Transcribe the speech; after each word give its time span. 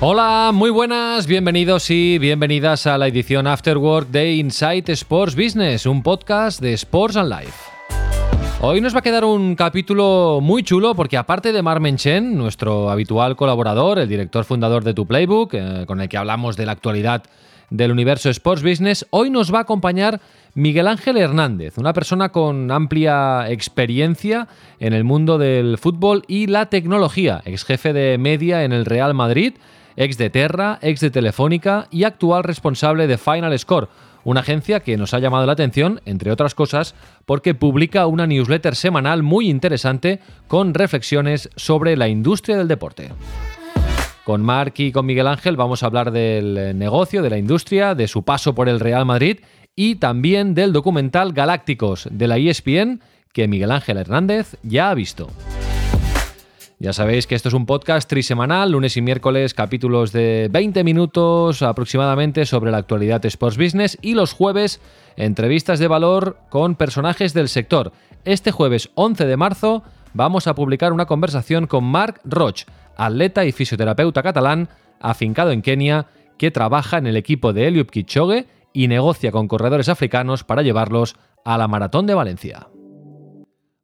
Hola, 0.00 0.50
muy 0.52 0.68
buenas, 0.68 1.26
bienvenidos 1.26 1.88
y 1.88 2.18
bienvenidas 2.18 2.86
a 2.86 2.98
la 2.98 3.08
edición 3.08 3.46
Afterwork 3.46 4.10
de 4.10 4.34
Insight 4.34 4.90
Sports 4.90 5.34
Business, 5.34 5.86
un 5.86 6.02
podcast 6.02 6.60
de 6.60 6.74
Sports 6.74 7.16
and 7.16 7.30
Life. 7.30 7.54
Hoy 8.60 8.82
nos 8.82 8.94
va 8.94 8.98
a 8.98 9.02
quedar 9.02 9.24
un 9.24 9.56
capítulo 9.56 10.40
muy 10.42 10.62
chulo 10.62 10.94
porque 10.94 11.16
aparte 11.16 11.50
de 11.50 11.62
Marmen 11.62 11.96
Chen, 11.96 12.36
nuestro 12.36 12.90
habitual 12.90 13.36
colaborador, 13.36 13.98
el 13.98 14.06
director 14.06 14.44
fundador 14.44 14.84
de 14.84 14.92
Tu 14.92 15.06
Playbook, 15.06 15.54
eh, 15.54 15.84
con 15.86 16.02
el 16.02 16.10
que 16.10 16.18
hablamos 16.18 16.58
de 16.58 16.66
la 16.66 16.72
actualidad 16.72 17.22
del 17.70 17.90
universo 17.90 18.28
Sports 18.28 18.62
Business, 18.62 19.06
hoy 19.08 19.30
nos 19.30 19.52
va 19.52 19.60
a 19.60 19.62
acompañar 19.62 20.20
Miguel 20.52 20.88
Ángel 20.88 21.16
Hernández, 21.16 21.78
una 21.78 21.94
persona 21.94 22.28
con 22.28 22.70
amplia 22.70 23.50
experiencia 23.50 24.46
en 24.78 24.92
el 24.92 25.04
mundo 25.04 25.38
del 25.38 25.78
fútbol 25.78 26.22
y 26.28 26.48
la 26.48 26.66
tecnología, 26.66 27.40
ex 27.46 27.64
jefe 27.64 27.94
de 27.94 28.18
media 28.18 28.62
en 28.64 28.74
el 28.74 28.84
Real 28.84 29.14
Madrid, 29.14 29.54
ex 29.96 30.18
de 30.18 30.30
Terra, 30.30 30.78
ex 30.82 31.00
de 31.00 31.10
Telefónica 31.10 31.88
y 31.90 32.04
actual 32.04 32.44
responsable 32.44 33.06
de 33.06 33.18
Final 33.18 33.58
Score, 33.58 33.88
una 34.24 34.40
agencia 34.40 34.80
que 34.80 34.96
nos 34.96 35.14
ha 35.14 35.18
llamado 35.18 35.46
la 35.46 35.52
atención, 35.52 36.00
entre 36.04 36.32
otras 36.32 36.54
cosas, 36.54 36.94
porque 37.26 37.54
publica 37.54 38.06
una 38.06 38.26
newsletter 38.26 38.74
semanal 38.74 39.22
muy 39.22 39.48
interesante 39.48 40.20
con 40.48 40.74
reflexiones 40.74 41.48
sobre 41.56 41.96
la 41.96 42.08
industria 42.08 42.56
del 42.56 42.68
deporte. 42.68 43.10
Con 44.24 44.42
Marc 44.42 44.80
y 44.80 44.90
con 44.90 45.06
Miguel 45.06 45.28
Ángel 45.28 45.56
vamos 45.56 45.82
a 45.82 45.86
hablar 45.86 46.10
del 46.10 46.76
negocio, 46.76 47.22
de 47.22 47.30
la 47.30 47.38
industria, 47.38 47.94
de 47.94 48.08
su 48.08 48.24
paso 48.24 48.56
por 48.56 48.68
el 48.68 48.80
Real 48.80 49.06
Madrid 49.06 49.38
y 49.76 49.96
también 49.96 50.54
del 50.54 50.72
documental 50.72 51.32
Galácticos 51.32 52.08
de 52.10 52.26
la 52.26 52.36
ESPN 52.36 53.00
que 53.32 53.46
Miguel 53.46 53.70
Ángel 53.70 53.98
Hernández 53.98 54.56
ya 54.64 54.90
ha 54.90 54.94
visto. 54.94 55.30
Ya 56.78 56.92
sabéis 56.92 57.26
que 57.26 57.34
esto 57.34 57.48
es 57.48 57.54
un 57.54 57.64
podcast 57.64 58.06
trisemanal, 58.06 58.72
lunes 58.72 58.98
y 58.98 59.00
miércoles, 59.00 59.54
capítulos 59.54 60.12
de 60.12 60.48
20 60.52 60.84
minutos 60.84 61.62
aproximadamente 61.62 62.44
sobre 62.44 62.70
la 62.70 62.76
actualidad 62.76 63.22
de 63.22 63.28
Sports 63.28 63.56
Business 63.56 63.96
y 64.02 64.12
los 64.12 64.34
jueves 64.34 64.82
entrevistas 65.16 65.78
de 65.78 65.88
valor 65.88 66.38
con 66.50 66.74
personajes 66.74 67.32
del 67.32 67.48
sector. 67.48 67.92
Este 68.26 68.50
jueves 68.50 68.90
11 68.94 69.24
de 69.24 69.36
marzo 69.38 69.84
vamos 70.12 70.46
a 70.48 70.54
publicar 70.54 70.92
una 70.92 71.06
conversación 71.06 71.66
con 71.66 71.82
Marc 71.82 72.20
Roch, 72.24 72.64
atleta 72.98 73.46
y 73.46 73.52
fisioterapeuta 73.52 74.22
catalán 74.22 74.68
afincado 75.00 75.52
en 75.52 75.62
Kenia, 75.62 76.08
que 76.36 76.50
trabaja 76.50 76.98
en 76.98 77.06
el 77.06 77.16
equipo 77.16 77.54
de 77.54 77.68
Eliud 77.68 77.86
Kipchoge 77.86 78.48
y 78.74 78.88
negocia 78.88 79.32
con 79.32 79.48
corredores 79.48 79.88
africanos 79.88 80.44
para 80.44 80.60
llevarlos 80.60 81.16
a 81.42 81.56
la 81.56 81.68
Maratón 81.68 82.06
de 82.06 82.12
Valencia. 82.12 82.68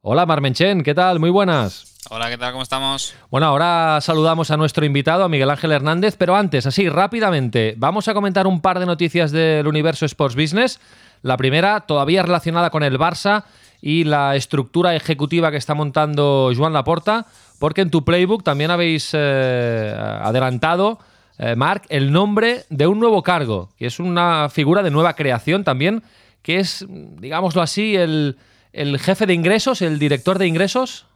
Hola 0.05 0.27
Marmenchen, 0.27 0.83
¿qué 0.83 0.97
tal? 0.97 1.21
Muy 1.21 1.31
buenas. 1.31 1.95
Hola, 2.11 2.29
¿qué 2.29 2.37
tal? 2.37 2.51
¿Cómo 2.51 2.65
estamos? 2.65 3.15
Bueno, 3.31 3.47
ahora 3.47 4.01
saludamos 4.01 4.51
a 4.51 4.57
nuestro 4.57 4.85
invitado, 4.85 5.23
a 5.23 5.29
Miguel 5.29 5.49
Ángel 5.49 5.71
Hernández, 5.71 6.17
pero 6.19 6.35
antes, 6.35 6.67
así 6.67 6.89
rápidamente, 6.89 7.75
vamos 7.77 8.09
a 8.09 8.13
comentar 8.13 8.49
un 8.49 8.61
par 8.61 8.81
de 8.81 8.87
noticias 8.87 9.31
del 9.31 9.69
universo 9.69 10.05
Sports 10.05 10.35
Business. 10.35 10.81
La 11.23 11.37
primera, 11.37 11.83
todavía 11.83 12.25
relacionada 12.25 12.71
con 12.71 12.83
el 12.83 12.99
Barça 12.99 13.45
y 13.81 14.03
la 14.03 14.35
estructura 14.35 14.97
ejecutiva 14.97 15.53
que 15.53 15.57
está 15.57 15.75
montando 15.75 16.51
Joan 16.53 16.73
Laporta, 16.73 17.27
porque 17.61 17.83
en 17.83 17.93
tu 17.93 18.05
playbook 18.05 18.43
también 18.43 18.73
habéis 18.73 19.11
eh, 19.13 19.95
adelantado, 19.97 20.99
eh, 21.39 21.55
Marc, 21.55 21.85
el 21.91 22.11
nombre 22.11 22.65
de 22.71 22.89
un 22.89 22.99
nuevo 22.99 23.23
cargo, 23.23 23.71
que 23.79 23.87
es 23.87 24.01
una 24.01 24.49
figura 24.49 24.83
de 24.83 24.91
nueva 24.91 25.15
creación 25.15 25.63
también, 25.63 26.03
que 26.43 26.59
es, 26.59 26.85
digámoslo 26.89 27.63
así, 27.63 27.95
el, 27.95 28.37
el 28.73 28.99
jefe 28.99 29.27
de 29.27 29.35
ingresos, 29.35 29.83
el 29.83 29.99
director 29.99 30.39
de 30.39 30.47
ingresos. 30.47 31.07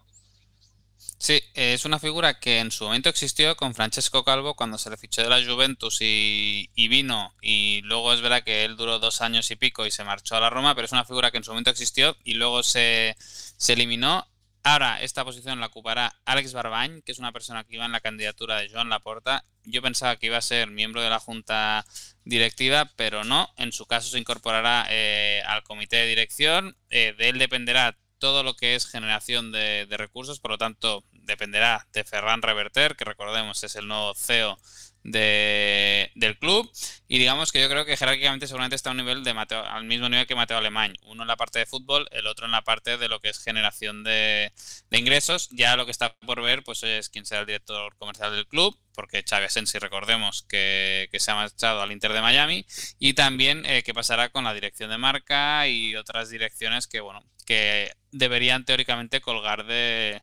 Sí, 1.19 1.41
es 1.55 1.87
una 1.87 1.99
figura 1.99 2.39
que 2.39 2.59
en 2.59 2.71
su 2.71 2.85
momento 2.85 3.09
existió 3.09 3.57
con 3.57 3.75
Francesco 3.75 4.23
Calvo 4.23 4.55
cuando 4.55 4.77
se 4.77 4.91
le 4.91 4.99
fichó 4.99 5.23
de 5.23 5.31
la 5.31 5.43
Juventus 5.43 5.99
y, 6.03 6.69
vino 6.77 7.35
y 7.41 7.81
luego 7.85 8.13
es 8.13 8.21
verdad 8.21 8.45
que 8.45 8.65
él 8.65 8.77
duró 8.77 8.99
dos 8.99 9.23
años 9.23 9.51
y 9.51 9.57
pico 9.57 9.87
y 9.87 9.91
se 9.91 10.05
marchó 10.05 10.37
a 10.37 10.41
la 10.41 10.51
Roma, 10.51 10.75
pero 10.75 10.85
es 10.85 10.93
una 10.93 11.07
figura 11.07 11.31
que 11.31 11.39
en 11.39 11.45
su 11.45 11.53
momento 11.53 11.71
existió 11.71 12.17
y 12.23 12.35
luego 12.35 12.63
se, 12.63 13.17
se 13.19 13.73
eliminó. 13.73 14.27
Ahora 14.69 15.01
esta 15.01 15.25
posición 15.25 15.61
la 15.61 15.67
ocupará 15.67 16.13
Alex 16.25 16.53
Barbañ, 16.53 17.01
que 17.03 17.13
es 17.13 17.21
una 17.21 17.31
persona 17.31 17.63
que 17.63 17.77
iba 17.77 17.85
en 17.85 17.93
la 17.93 18.01
candidatura 18.01 18.57
de 18.57 18.69
Joan 18.69 18.89
Laporta. 18.89 19.45
Yo 19.63 19.81
pensaba 19.81 20.17
que 20.17 20.27
iba 20.27 20.39
a 20.39 20.43
ser 20.43 20.73
miembro 20.73 21.01
de 21.03 21.09
la 21.09 21.21
junta 21.21 21.87
directiva, 22.25 22.91
pero 22.97 23.23
no. 23.23 23.49
En 23.59 23.71
su 23.71 23.87
caso 23.87 24.11
se 24.11 24.19
incorporará 24.19 24.89
eh, 24.91 25.41
al 25.47 25.63
comité 25.63 25.99
de 25.99 26.09
dirección. 26.09 26.77
Eh, 26.91 27.15
de 27.17 27.29
él 27.29 27.39
dependerá 27.39 27.97
todo 28.19 28.43
lo 28.43 28.57
que 28.57 28.75
es 28.75 28.87
generación 28.87 29.53
de, 29.53 29.87
recursos, 29.89 30.41
por 30.41 30.51
lo 30.51 30.59
tanto 30.59 31.05
dependerá 31.13 31.87
de 31.93 32.03
Ferran 32.03 32.43
Reverter, 32.43 32.97
que 32.97 33.05
recordemos 33.05 33.63
es 33.63 33.77
el 33.77 33.87
nuevo 33.87 34.17
CEO 34.17 34.59
de, 35.07 36.11
del 36.15 36.39
club. 36.39 36.71
Y 37.09 37.19
digamos 37.19 37.53
que 37.53 37.61
yo 37.61 37.69
creo 37.69 37.85
que 37.85 37.97
jerárquicamente 37.97 38.47
seguramente 38.47 38.75
está 38.75 38.91
a 38.91 38.93
un 38.93 38.99
nivel 38.99 39.23
de 39.23 39.35
Mateo, 39.35 39.65
al 39.65 39.85
mismo 39.85 40.09
nivel 40.09 40.27
que 40.27 40.35
Mateo 40.35 40.59
Alemán, 40.59 40.95
uno 41.03 41.23
en 41.23 41.29
la 41.29 41.37
parte 41.37 41.61
de 41.61 41.67
fútbol, 41.67 42.09
el 42.11 42.27
otro 42.27 42.47
en 42.47 42.53
la 42.53 42.63
parte 42.63 42.99
de 42.99 43.09
lo 43.09 43.21
que 43.21 43.29
es 43.29 43.39
generación 43.39 44.03
de, 44.03 44.53
ingresos, 44.91 45.49
ya 45.51 45.77
lo 45.77 45.85
que 45.85 45.93
está 45.93 46.17
por 46.19 46.43
ver 46.43 46.65
pues 46.65 46.83
es 46.83 47.09
quién 47.09 47.25
será 47.25 47.43
el 47.43 47.47
director 47.47 47.97
comercial 47.97 48.33
del 48.33 48.49
club, 48.49 48.77
porque 48.93 49.23
Xavi 49.29 49.45
Asensi 49.45 49.79
recordemos 49.79 50.43
que, 50.43 51.09
se 51.17 51.31
ha 51.31 51.35
marchado 51.35 51.83
al 51.83 51.93
Inter 51.93 52.13
de 52.13 52.21
Miami 52.21 52.67
y 52.99 53.15
también 53.15 53.65
eh, 53.67 53.83
qué 53.85 53.95
pasará 53.95 54.31
con 54.31 54.45
la 54.45 54.55
dirección 54.55 54.91
de 54.91 54.99
marca 54.99 55.69
y 55.69 55.95
otras 55.95 56.31
direcciones 56.31 56.87
que 56.87 57.01
bueno 57.01 57.23
que 57.47 57.93
deberían 58.11 58.65
teóricamente 58.65 59.21
colgar 59.21 59.67
de, 59.67 60.21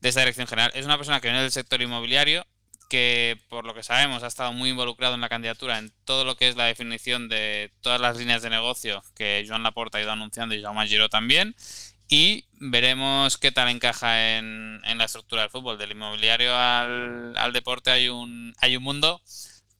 de 0.00 0.08
esa 0.08 0.20
dirección 0.20 0.46
general. 0.46 0.72
Es 0.74 0.84
una 0.84 0.98
persona 0.98 1.20
que 1.20 1.28
viene 1.28 1.40
del 1.40 1.50
sector 1.50 1.80
inmobiliario, 1.80 2.46
que 2.88 3.38
por 3.48 3.64
lo 3.64 3.74
que 3.74 3.82
sabemos 3.82 4.22
ha 4.22 4.28
estado 4.28 4.52
muy 4.52 4.70
involucrado 4.70 5.14
en 5.14 5.20
la 5.20 5.28
candidatura 5.28 5.78
en 5.78 5.92
todo 6.04 6.24
lo 6.24 6.36
que 6.36 6.48
es 6.48 6.56
la 6.56 6.66
definición 6.66 7.28
de 7.28 7.72
todas 7.80 8.00
las 8.00 8.16
líneas 8.16 8.42
de 8.42 8.50
negocio 8.50 9.02
que 9.14 9.44
Joan 9.46 9.62
Laporta 9.62 9.98
ha 9.98 10.02
ido 10.02 10.12
anunciando 10.12 10.54
y 10.54 10.62
Jaume 10.62 10.86
Giro 10.86 11.08
también. 11.08 11.54
Y 12.08 12.44
veremos 12.52 13.36
qué 13.36 13.50
tal 13.50 13.68
encaja 13.68 14.36
en, 14.36 14.80
en, 14.84 14.98
la 14.98 15.04
estructura 15.04 15.42
del 15.42 15.50
fútbol. 15.50 15.76
Del 15.76 15.90
inmobiliario 15.90 16.56
al, 16.56 17.36
al, 17.36 17.52
deporte 17.52 17.90
hay 17.90 18.08
un, 18.08 18.54
hay 18.60 18.76
un 18.76 18.84
mundo, 18.84 19.20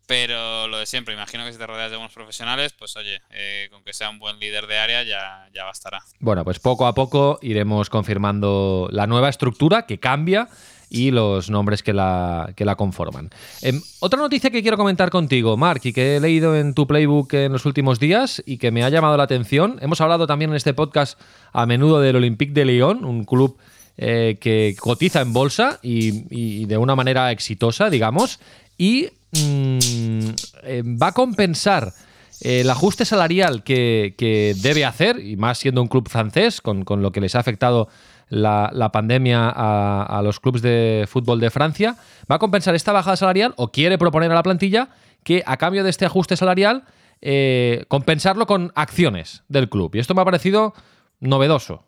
pero 0.07 0.69
lo 0.69 0.79
de 0.79 0.87
siempre, 0.87 1.15
imagino 1.15 1.45
que 1.45 1.53
si 1.53 1.59
te 1.59 1.67
rodeas 1.67 1.91
de 1.91 1.97
buenos 1.97 2.15
profesionales, 2.15 2.73
pues 2.79 2.97
oye, 2.97 3.21
eh, 3.31 3.69
con 3.71 3.83
que 3.83 3.93
sea 3.93 4.11
un 4.11 4.19
buen 4.19 4.39
líder 4.39 4.67
de 4.67 4.79
área 4.79 5.03
ya, 5.03 5.49
ya 5.55 5.65
bastará. 5.65 6.03
Bueno, 6.21 6.45
pues 6.45 6.59
poco 6.59 6.87
a 6.87 6.95
poco 6.95 7.39
iremos 7.43 7.91
confirmando 7.91 8.89
la 8.91 9.07
nueva 9.07 9.29
estructura 9.29 9.87
que 9.87 9.99
cambia 9.99 10.49
y 10.89 11.11
los 11.11 11.51
nombres 11.51 11.83
que 11.83 11.93
la, 11.93 12.53
que 12.57 12.65
la 12.65 12.77
conforman. 12.77 13.31
Em, 13.63 13.81
otra 14.01 14.21
noticia 14.21 14.51
que 14.51 14.63
quiero 14.63 14.77
comentar 14.77 15.11
contigo, 15.11 15.57
Mark, 15.57 15.81
y 15.85 15.93
que 15.93 16.17
he 16.17 16.21
leído 16.21 16.57
en 16.57 16.75
tu 16.75 16.87
playbook 16.87 17.33
en 17.35 17.53
los 17.53 17.67
últimos 17.67 17.99
días 17.99 18.43
y 18.47 18.59
que 18.59 18.71
me 18.71 18.85
ha 18.85 18.89
llamado 18.89 19.17
la 19.17 19.25
atención. 19.25 19.79
Hemos 19.81 20.01
hablado 20.01 20.27
también 20.27 20.51
en 20.51 20.57
este 20.57 20.75
podcast 20.75 21.21
a 21.53 21.67
menudo 21.67 22.01
del 22.01 22.17
Olympique 22.17 22.53
de 22.53 22.65
Lyon, 22.65 23.05
un 23.05 23.25
club 23.25 23.59
eh, 23.99 24.37
que 24.41 24.77
cotiza 24.79 25.23
en 25.23 25.33
bolsa 25.33 25.79
y, 25.83 26.67
de 26.67 26.77
una 26.77 26.95
manera 26.95 27.33
exitosa, 27.33 27.91
digamos, 27.91 28.41
y 28.79 29.09
mm, 29.45 30.29
em, 30.63 30.99
va 31.01 31.09
a 31.09 31.13
compensar 31.13 31.93
el 32.41 32.69
ajuste 32.69 33.05
salarial 33.05 33.63
que, 33.63 34.55
debe 34.63 34.85
hacer, 34.85 35.21
y 35.21 35.37
más 35.37 35.59
siendo 35.59 35.81
un 35.81 35.89
club 35.89 36.09
francés, 36.09 36.61
con, 36.61 36.85
con 36.85 37.03
lo 37.03 37.13
que 37.13 37.21
les 37.21 37.35
ha 37.35 37.41
afectado 37.41 37.89
la, 38.29 38.91
pandemia 38.93 39.49
a, 39.49 40.21
los 40.23 40.41
clubes 40.41 40.63
de 40.63 41.07
fútbol 41.09 41.41
de 41.41 41.51
Francia, 41.51 41.97
va 42.31 42.37
a 42.37 42.39
compensar 42.39 42.75
esta 42.75 42.93
bajada 42.93 43.17
salarial 43.17 43.55
o 43.57 43.71
quiere 43.71 43.99
proponer 43.99 44.31
a 44.31 44.35
la 44.35 44.43
plantilla 44.43 44.91
que 45.23 45.43
a 45.47 45.57
cambio 45.57 45.85
de 45.85 45.91
este 45.91 46.07
ajuste 46.07 46.37
salarial 46.37 46.85
eh, 47.23 47.85
compensarlo 47.89 48.47
con 48.47 48.73
acciones 48.75 49.43
del 49.49 49.69
club. 49.69 49.95
Y 49.95 49.99
esto 49.99 50.15
me 50.15 50.23
ha 50.23 50.25
parecido 50.25 50.75
novedoso. 51.21 51.85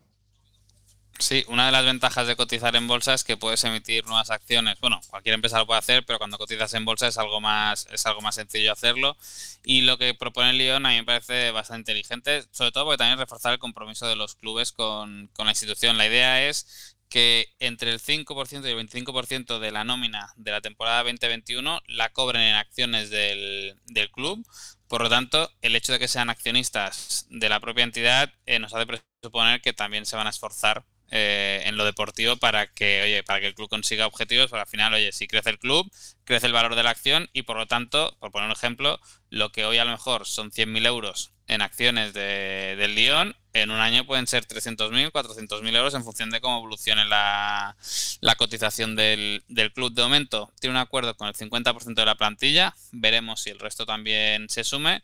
Sí, 1.21 1.43
una 1.49 1.65
de 1.65 1.73
las 1.73 1.83
ventajas 1.83 2.27
de 2.27 2.37
cotizar 2.37 2.75
en 2.77 2.87
bolsa 2.87 3.13
es 3.13 3.25
que 3.25 3.35
puedes 3.35 3.61
emitir 3.65 4.05
nuevas 4.05 4.29
acciones. 4.29 4.79
Bueno, 4.79 5.01
cualquier 5.09 5.35
empresa 5.35 5.57
lo 5.57 5.67
puede 5.67 5.79
hacer, 5.79 6.05
pero 6.05 6.17
cuando 6.17 6.37
cotizas 6.37 6.73
en 6.75 6.85
bolsa 6.85 7.07
es 7.07 7.17
algo 7.17 7.41
más, 7.41 7.87
es 7.91 8.05
algo 8.05 8.21
más 8.21 8.35
sencillo 8.35 8.71
hacerlo. 8.71 9.17
Y 9.63 9.81
lo 9.81 9.97
que 9.97 10.13
propone 10.13 10.53
Lyon 10.53 10.85
a 10.85 10.89
mí 10.89 10.95
me 10.95 11.03
parece 11.03 11.51
bastante 11.51 11.91
inteligente, 11.91 12.45
sobre 12.51 12.71
todo 12.71 12.85
porque 12.85 12.99
también 12.99 13.19
reforzar 13.19 13.51
el 13.51 13.59
compromiso 13.59 14.07
de 14.07 14.15
los 14.15 14.35
clubes 14.35 14.71
con, 14.71 15.27
con 15.33 15.45
la 15.45 15.51
institución. 15.51 15.97
La 15.97 16.07
idea 16.07 16.47
es 16.47 16.95
que 17.09 17.47
entre 17.59 17.91
el 17.91 17.99
5% 17.99 18.65
y 18.65 18.71
el 18.71 18.77
25% 18.77 19.59
de 19.59 19.71
la 19.71 19.83
nómina 19.83 20.31
de 20.37 20.51
la 20.51 20.61
temporada 20.61 21.03
2021 21.03 21.81
la 21.87 22.09
cobren 22.13 22.43
en 22.43 22.55
acciones 22.55 23.09
del, 23.09 23.75
del 23.87 24.11
club 24.11 24.45
Por 24.87 25.01
lo 25.01 25.09
tanto, 25.09 25.51
el 25.61 25.75
hecho 25.75 25.91
de 25.91 25.99
que 25.99 26.07
sean 26.07 26.29
accionistas 26.29 27.25
de 27.29 27.49
la 27.49 27.59
propia 27.59 27.83
entidad 27.83 28.31
eh, 28.45 28.59
nos 28.59 28.73
hace 28.73 28.85
presuponer 28.85 29.61
que 29.61 29.73
también 29.73 30.05
se 30.05 30.15
van 30.15 30.27
a 30.27 30.29
esforzar 30.29 30.85
eh, 31.11 31.63
en 31.65 31.77
lo 31.77 31.85
deportivo 31.85 32.37
para 32.37 32.67
que, 32.67 33.01
oye, 33.03 33.23
para 33.23 33.39
que 33.39 33.47
el 33.47 33.55
club 33.55 33.69
consiga 33.69 34.07
objetivos, 34.07 34.49
porque 34.49 34.61
al 34.61 34.67
final, 34.67 34.93
oye, 34.93 35.11
si 35.11 35.27
crece 35.27 35.49
el 35.49 35.59
club, 35.59 35.89
crece 36.23 36.47
el 36.47 36.53
valor 36.53 36.75
de 36.75 36.83
la 36.83 36.91
acción 36.91 37.29
y 37.33 37.43
por 37.43 37.57
lo 37.57 37.67
tanto, 37.67 38.15
por 38.19 38.31
poner 38.31 38.47
un 38.47 38.53
ejemplo, 38.53 38.99
lo 39.29 39.51
que 39.51 39.65
hoy 39.65 39.77
a 39.77 39.85
lo 39.85 39.91
mejor 39.91 40.25
son 40.25 40.51
100.000 40.51 40.85
euros 40.85 41.31
en 41.47 41.61
acciones 41.61 42.13
de, 42.13 42.75
del 42.77 42.93
Lyon, 42.93 43.35
en 43.53 43.71
un 43.71 43.79
año 43.79 44.05
pueden 44.05 44.27
ser 44.27 44.45
300.000, 44.45 45.11
400.000 45.11 45.75
euros 45.75 45.93
en 45.95 46.03
función 46.03 46.29
de 46.29 46.39
cómo 46.39 46.57
evolucione 46.57 47.05
la, 47.05 47.75
la 48.21 48.35
cotización 48.35 48.95
del, 48.95 49.43
del, 49.47 49.73
club. 49.73 49.91
De 49.93 50.03
momento 50.03 50.53
tiene 50.59 50.75
un 50.75 50.81
acuerdo 50.81 51.15
con 51.17 51.27
el 51.27 51.33
50% 51.33 51.95
de 51.95 52.05
la 52.05 52.15
plantilla, 52.15 52.75
veremos 52.91 53.41
si 53.41 53.49
el 53.49 53.59
resto 53.59 53.87
también 53.87 54.47
se 54.49 54.63
sume, 54.63 55.01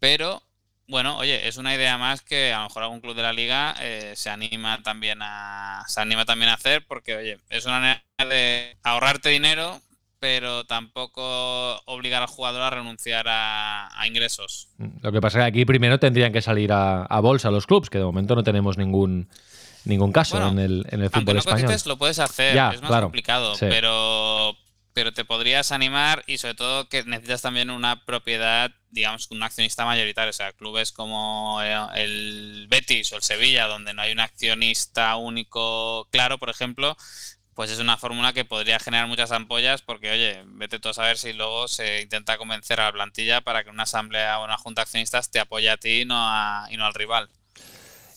pero 0.00 0.42
bueno, 0.86 1.16
oye, 1.16 1.48
es 1.48 1.56
una 1.56 1.74
idea 1.74 1.96
más 1.98 2.22
que 2.22 2.52
a 2.52 2.58
lo 2.58 2.64
mejor 2.64 2.82
algún 2.82 3.00
club 3.00 3.14
de 3.14 3.22
la 3.22 3.32
liga 3.32 3.74
eh, 3.80 4.12
se 4.16 4.30
anima 4.30 4.82
también 4.82 5.18
a 5.22 5.82
se 5.86 6.00
anima 6.00 6.24
también 6.24 6.50
a 6.50 6.54
hacer 6.54 6.84
porque 6.86 7.16
oye, 7.16 7.38
es 7.48 7.64
una 7.64 7.80
manera 7.80 8.02
de 8.18 8.76
ahorrarte 8.82 9.30
dinero, 9.30 9.80
pero 10.20 10.64
tampoco 10.64 11.80
obligar 11.86 12.22
al 12.22 12.28
jugador 12.28 12.62
a 12.62 12.70
renunciar 12.70 13.26
a, 13.28 13.88
ingresos. 14.06 14.68
Lo 15.02 15.10
que 15.12 15.20
pasa 15.20 15.38
es 15.38 15.42
que 15.42 15.48
aquí 15.48 15.64
primero 15.64 15.98
tendrían 15.98 16.32
que 16.32 16.42
salir 16.42 16.70
a, 16.72 17.20
bolsa 17.20 17.50
los 17.50 17.66
clubes, 17.66 17.88
que 17.88 17.98
de 17.98 18.04
momento 18.04 18.34
no 18.34 18.42
tenemos 18.42 18.76
ningún 18.76 19.28
ningún 19.84 20.12
caso 20.12 20.38
en 20.48 20.58
el, 20.58 20.86
en 20.90 21.02
el 21.02 21.10
fútbol 21.10 21.36
aunque 21.36 21.50
no 21.50 21.70
español. 21.70 21.80
lo 21.86 21.98
puedes 21.98 22.18
hacer, 22.18 22.56
es 22.56 22.82
más 22.82 23.02
complicado, 23.02 23.54
pero 23.60 24.56
pero 24.94 25.12
te 25.12 25.24
podrías 25.24 25.72
animar 25.72 26.24
y 26.26 26.38
sobre 26.38 26.54
todo 26.54 26.88
que 26.88 27.02
necesitas 27.04 27.42
también 27.42 27.70
una 27.70 28.04
propiedad, 28.06 28.70
digamos, 28.90 29.30
un 29.30 29.42
accionista 29.42 29.84
mayoritario, 29.84 30.30
o 30.30 30.32
sea, 30.32 30.52
clubes 30.52 30.92
como 30.92 31.60
eh, 31.62 31.76
el 31.96 32.66
Betis 32.70 33.12
o 33.12 33.16
el 33.16 33.22
Sevilla, 33.22 33.66
donde 33.66 33.92
no 33.92 34.02
hay 34.02 34.12
un 34.12 34.20
accionista 34.20 35.16
único 35.16 36.08
claro, 36.10 36.38
por 36.38 36.50
ejemplo, 36.50 36.96
pues 37.54 37.70
es 37.70 37.78
una 37.80 37.96
fórmula 37.96 38.32
que 38.32 38.44
podría 38.44 38.78
generar 38.78 39.06
muchas 39.08 39.32
ampollas 39.32 39.82
porque, 39.82 40.10
oye, 40.10 40.42
vete 40.46 40.78
tú 40.78 40.88
a 40.90 40.94
saber 40.94 41.18
si 41.18 41.32
luego 41.32 41.68
se 41.68 42.02
intenta 42.02 42.38
convencer 42.38 42.80
a 42.80 42.86
la 42.86 42.92
plantilla 42.92 43.40
para 43.42 43.64
que 43.64 43.70
una 43.70 43.84
asamblea 43.84 44.40
o 44.40 44.44
una 44.44 44.58
junta 44.58 44.80
de 44.80 44.84
accionistas 44.84 45.30
te 45.30 45.40
apoye 45.40 45.70
a 45.70 45.76
ti 45.76 46.02
y 46.02 46.04
no, 46.04 46.16
y 46.70 46.76
no 46.76 46.86
al 46.86 46.94
rival. 46.94 47.28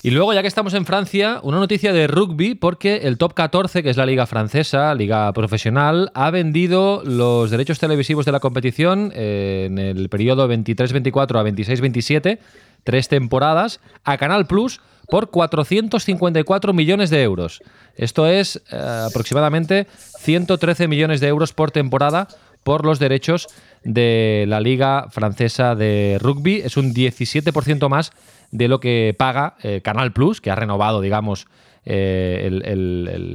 Y 0.07 0.11
luego, 0.11 0.33
ya 0.33 0.41
que 0.41 0.47
estamos 0.47 0.73
en 0.73 0.85
Francia, 0.85 1.41
una 1.43 1.57
noticia 1.57 1.91
de 1.91 2.07
rugby, 2.07 2.55
porque 2.55 3.01
el 3.03 3.17
top 3.17 3.33
14, 3.33 3.83
que 3.83 3.89
es 3.89 3.97
la 3.97 4.05
liga 4.05 4.25
francesa, 4.25 4.95
liga 4.95 5.33
profesional, 5.33 6.11
ha 6.13 6.31
vendido 6.31 7.03
los 7.03 7.51
derechos 7.51 7.77
televisivos 7.77 8.23
de 8.23 8.31
la 8.31 8.39
competición 8.39 9.11
eh, 9.13 9.65
en 9.65 9.77
el 9.77 10.07
periodo 10.07 10.47
23-24 10.47 11.41
a 11.41 11.43
26-27, 11.43 12.39
tres 12.85 13.09
temporadas, 13.09 13.81
a 14.05 14.15
Canal 14.15 14.47
Plus 14.47 14.79
por 15.09 15.29
454 15.29 16.71
millones 16.71 17.09
de 17.09 17.23
euros. 17.23 17.59
Esto 17.95 18.27
es 18.27 18.61
eh, 18.71 19.07
aproximadamente 19.09 19.87
113 20.19 20.87
millones 20.87 21.19
de 21.19 21.27
euros 21.27 21.51
por 21.51 21.71
temporada 21.71 22.29
por 22.63 22.85
los 22.85 22.99
derechos 22.99 23.47
de 23.83 24.45
la 24.47 24.59
Liga 24.59 25.07
Francesa 25.09 25.75
de 25.75 26.17
Rugby. 26.21 26.61
Es 26.63 26.77
un 26.77 26.93
17% 26.93 27.89
más 27.89 28.11
de 28.51 28.67
lo 28.67 28.79
que 28.79 29.15
paga 29.17 29.55
eh, 29.63 29.81
Canal 29.81 30.13
Plus, 30.13 30.41
que 30.41 30.51
ha 30.51 30.55
renovado, 30.55 31.01
digamos, 31.01 31.47
eh, 31.85 32.49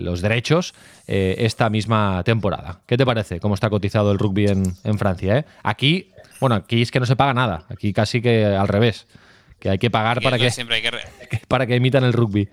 los 0.05 0.21
derechos 0.21 0.75
eh, 1.07 1.37
esta 1.39 1.71
misma 1.71 2.23
temporada. 2.25 2.81
¿Qué 2.87 2.97
te 2.97 3.07
parece 3.07 3.41
cómo 3.41 3.55
está 3.55 3.71
cotizado 3.71 4.13
el 4.13 4.19
rugby 4.19 4.47
en, 4.47 4.99
Francia? 4.99 5.47
Aquí, 5.63 6.11
bueno, 6.41 6.57
aquí 6.57 6.83
es 6.83 6.91
que 6.91 7.01
no 7.01 7.07
se 7.07 7.17
paga 7.17 7.33
nada, 7.33 7.65
aquí 7.69 7.93
casi 7.93 8.21
que 8.21 8.45
al 8.45 8.69
revés, 8.69 9.07
que 9.59 9.71
hay 9.71 9.79
que 9.79 9.91
pagar 9.91 10.21
para 10.21 10.39
que, 10.39 10.51
para 11.49 11.67
que 11.67 11.77
emitan 11.77 12.05
el 12.05 12.13
rugby. 12.13 12.49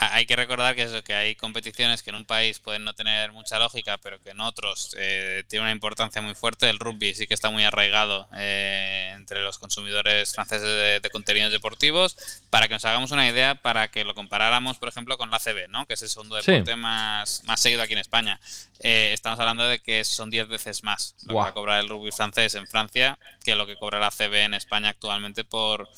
Hay 0.00 0.26
que 0.26 0.36
recordar 0.36 0.76
que, 0.76 0.82
eso, 0.84 1.02
que 1.02 1.14
hay 1.14 1.34
competiciones 1.34 2.04
que 2.04 2.10
en 2.10 2.16
un 2.16 2.24
país 2.24 2.60
pueden 2.60 2.84
no 2.84 2.94
tener 2.94 3.32
mucha 3.32 3.58
lógica, 3.58 3.98
pero 3.98 4.20
que 4.20 4.30
en 4.30 4.40
otros 4.40 4.94
eh, 4.96 5.42
tiene 5.48 5.64
una 5.64 5.72
importancia 5.72 6.22
muy 6.22 6.34
fuerte. 6.34 6.70
El 6.70 6.78
rugby 6.78 7.14
sí 7.14 7.26
que 7.26 7.34
está 7.34 7.50
muy 7.50 7.64
arraigado 7.64 8.28
eh, 8.36 9.12
entre 9.16 9.42
los 9.42 9.58
consumidores 9.58 10.34
franceses 10.34 11.02
de, 11.02 11.10
contenidos 11.10 11.50
deportivos. 11.50 12.16
Para 12.48 12.68
que 12.68 12.74
nos 12.74 12.84
hagamos 12.84 13.10
una 13.10 13.28
idea, 13.28 13.56
para 13.56 13.88
que 13.88 14.04
lo 14.04 14.14
comparáramos, 14.14 14.78
por 14.78 14.88
ejemplo, 14.88 15.18
con 15.18 15.32
la 15.32 15.40
CB, 15.40 15.68
¿no? 15.68 15.86
que 15.86 15.94
es 15.94 16.02
el 16.02 16.08
segundo 16.08 16.36
deporte 16.36 16.76
más, 16.76 17.42
más 17.44 17.58
seguido 17.58 17.82
aquí 17.82 17.94
en 17.94 17.98
España. 17.98 18.38
Eh, 18.80 19.10
estamos 19.12 19.40
hablando 19.40 19.66
de 19.66 19.80
que 19.80 20.04
son 20.04 20.30
10 20.30 20.46
veces 20.46 20.84
más 20.84 21.16
lo 21.22 21.28
que 21.28 21.34
va 21.34 21.48
a 21.48 21.54
cobrar 21.54 21.80
el 21.80 21.88
rugby 21.88 22.12
francés 22.12 22.54
en 22.54 22.68
Francia 22.68 23.18
que 23.42 23.56
lo 23.56 23.66
que 23.66 23.74
cobra 23.74 23.98
la 23.98 24.12
CB 24.12 24.44
en 24.44 24.54
España 24.54 24.90
actualmente 24.90 25.42
por, 25.42 25.88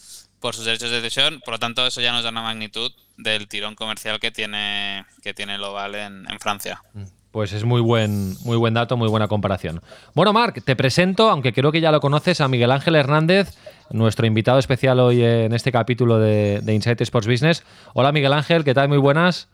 por 0.41 0.55
sus 0.55 0.65
derechos 0.65 0.91
de 0.91 1.01
decisión. 1.01 1.41
Por 1.45 1.55
lo 1.55 1.59
tanto, 1.59 1.87
eso 1.87 2.01
ya 2.01 2.13
nos 2.13 2.23
da 2.23 2.31
una 2.31 2.43
magnitud 2.43 2.91
del 3.17 3.49
tirón 3.49 3.75
comercial 3.75 4.19
que 4.19 4.31
tiene, 4.31 5.05
que 5.23 5.35
tiene 5.35 5.57
el 5.57 5.65
Oval 5.65 5.95
en, 5.95 6.27
Francia. 6.41 6.83
Mm. 6.95 7.05
Pues 7.31 7.53
es 7.53 7.63
muy 7.65 7.81
buen, 7.81 8.37
muy 8.43 8.57
buen 8.57 8.75
dato, 8.75 8.97
muy 8.97 9.09
buena 9.09 9.29
comparación. 9.29 9.81
Bueno, 10.15 10.33
Marc, 10.33 10.65
te 10.65 10.75
presento, 10.75 11.31
aunque 11.31 11.53
creo 11.53 11.71
que 11.71 11.81
ya 11.81 11.93
lo 11.93 12.01
conoces, 12.01 12.41
a 12.41 12.49
Miguel 12.49 12.73
Ángel 12.73 12.97
Hernández, 12.97 13.57
nuestro 13.91 14.27
invitado 14.27 14.59
especial 14.59 14.99
hoy 14.99 15.23
en 15.23 15.53
este 15.53 15.71
capítulo 15.71 16.19
de, 16.19 16.61
de 16.61 16.75
Insight 16.75 17.01
Sports 17.03 17.29
Business. 17.29 17.63
Hola 17.95 18.11
Miguel 18.11 18.33
Ángel, 18.33 18.65
¿qué 18.65 18.75
tal? 18.75 18.89
Muy 18.89 18.99
buenas. 18.99 19.49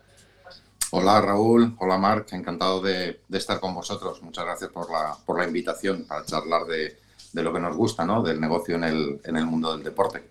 Hola 0.93 1.21
Raúl, 1.21 1.75
hola 1.79 1.99
Marc, 1.99 2.33
encantado 2.33 2.81
de, 2.81 3.21
estar 3.31 3.61
con 3.61 3.75
vosotros. 3.75 4.23
Muchas 4.23 4.47
gracias 4.47 4.71
por 4.71 4.91
la, 4.91 5.15
por 5.27 5.39
la 5.39 5.47
invitación 5.47 6.07
para 6.07 6.25
charlar 6.25 6.65
de, 6.65 6.97
de 7.33 7.43
lo 7.43 7.53
que 7.53 7.61
nos 7.61 7.77
gusta, 7.77 8.05
¿no? 8.05 8.23
Del 8.23 8.41
negocio 8.41 8.77
en 8.77 8.85
el, 8.85 9.21
en 9.25 9.37
el 9.37 9.47
mundo 9.47 9.73
del 9.73 9.85
deporte. 9.85 10.23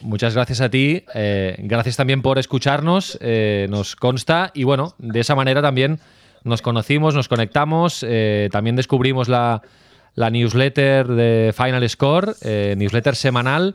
muchas 0.00 0.34
gracias 0.34 0.60
a 0.60 0.68
ti. 0.68 1.04
Eh, 1.14 1.56
gracias 1.58 1.96
también 1.96 2.22
por 2.22 2.38
escucharnos. 2.38 3.18
Eh, 3.20 3.66
nos 3.70 3.96
consta. 3.96 4.50
Y 4.54 4.64
bueno, 4.64 4.94
de 4.98 5.20
esa 5.20 5.34
manera 5.34 5.62
también 5.62 6.00
nos 6.44 6.62
conocimos, 6.62 7.14
nos 7.14 7.28
conectamos. 7.28 8.04
Eh, 8.08 8.48
también 8.52 8.76
descubrimos 8.76 9.28
la, 9.28 9.62
la, 10.14 10.30
newsletter 10.30 11.06
de 11.06 11.54
Final 11.56 11.88
Score, 11.88 12.34
newsletter 12.76 13.16
semanal 13.16 13.74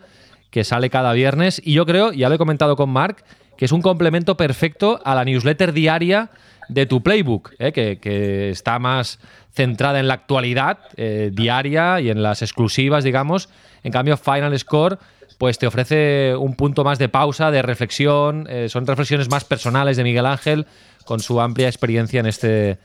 que 0.51 0.63
sale 0.63 0.89
cada 0.89 1.13
viernes. 1.13 1.61
Y 1.63 1.73
yo 1.73 1.85
creo, 1.85 2.11
ya 2.11 2.29
lo 2.29 2.35
he 2.35 2.37
comentado 2.37 2.75
con 2.75 2.89
Mark, 2.89 3.23
que 3.57 3.65
es 3.65 3.71
un 3.71 3.81
complemento 3.81 4.37
perfecto 4.37 4.99
a 5.03 5.15
la 5.15 5.25
newsletter 5.25 5.73
diaria 5.73 6.29
de 6.69 6.85
tu 6.85 7.01
playbook, 7.01 7.55
que, 7.57 7.99
que 7.99 8.49
está 8.49 8.79
más 8.79 9.19
centrada 9.53 9.99
en 9.99 10.07
la 10.07 10.15
actualidad 10.15 10.79
eh, 10.95 11.29
diaria 11.33 11.99
y 11.99 12.09
en 12.09 12.23
las 12.23 12.41
exclusivas, 12.41 13.03
digamos. 13.03 13.49
En 13.83 13.91
cambio, 13.91 14.17
Final 14.17 14.57
Score 14.57 14.97
pues 15.37 15.57
te 15.57 15.65
ofrece 15.65 16.35
un 16.35 16.55
punto 16.55 16.83
más 16.83 16.99
de 16.99 17.09
pausa, 17.09 17.49
de 17.49 17.63
reflexión. 17.63 18.45
Eh, 18.47 18.69
son 18.69 18.85
reflexiones 18.85 19.27
más 19.29 19.43
personales 19.43 19.97
de 19.97 20.03
Miguel 20.03 20.27
Ángel 20.27 20.67
con 21.03 21.19
su 21.19 21.41
amplia 21.41 21.67
experiencia 21.67 22.19
en 22.19 22.27
este, 22.27 22.77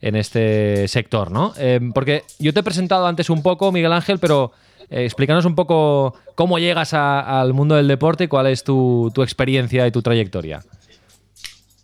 en 0.00 0.16
este 0.16 0.88
sector, 0.88 1.30
¿no? 1.30 1.52
Eh, 1.58 1.80
porque 1.94 2.24
yo 2.38 2.52
te 2.52 2.60
he 2.60 2.62
presentado 2.62 3.06
antes 3.06 3.30
un 3.30 3.42
poco, 3.42 3.72
Miguel 3.72 3.92
Ángel, 3.92 4.18
pero 4.18 4.52
explícanos 4.88 5.44
un 5.44 5.54
poco 5.54 6.14
cómo 6.34 6.58
llegas 6.58 6.94
al 6.94 7.52
mundo 7.54 7.76
del 7.76 7.86
deporte 7.86 8.24
y 8.24 8.28
cuál 8.28 8.48
es 8.48 8.64
tu, 8.64 9.12
tu 9.14 9.22
experiencia 9.22 9.86
y 9.86 9.92
tu 9.92 10.02
trayectoria. 10.02 10.64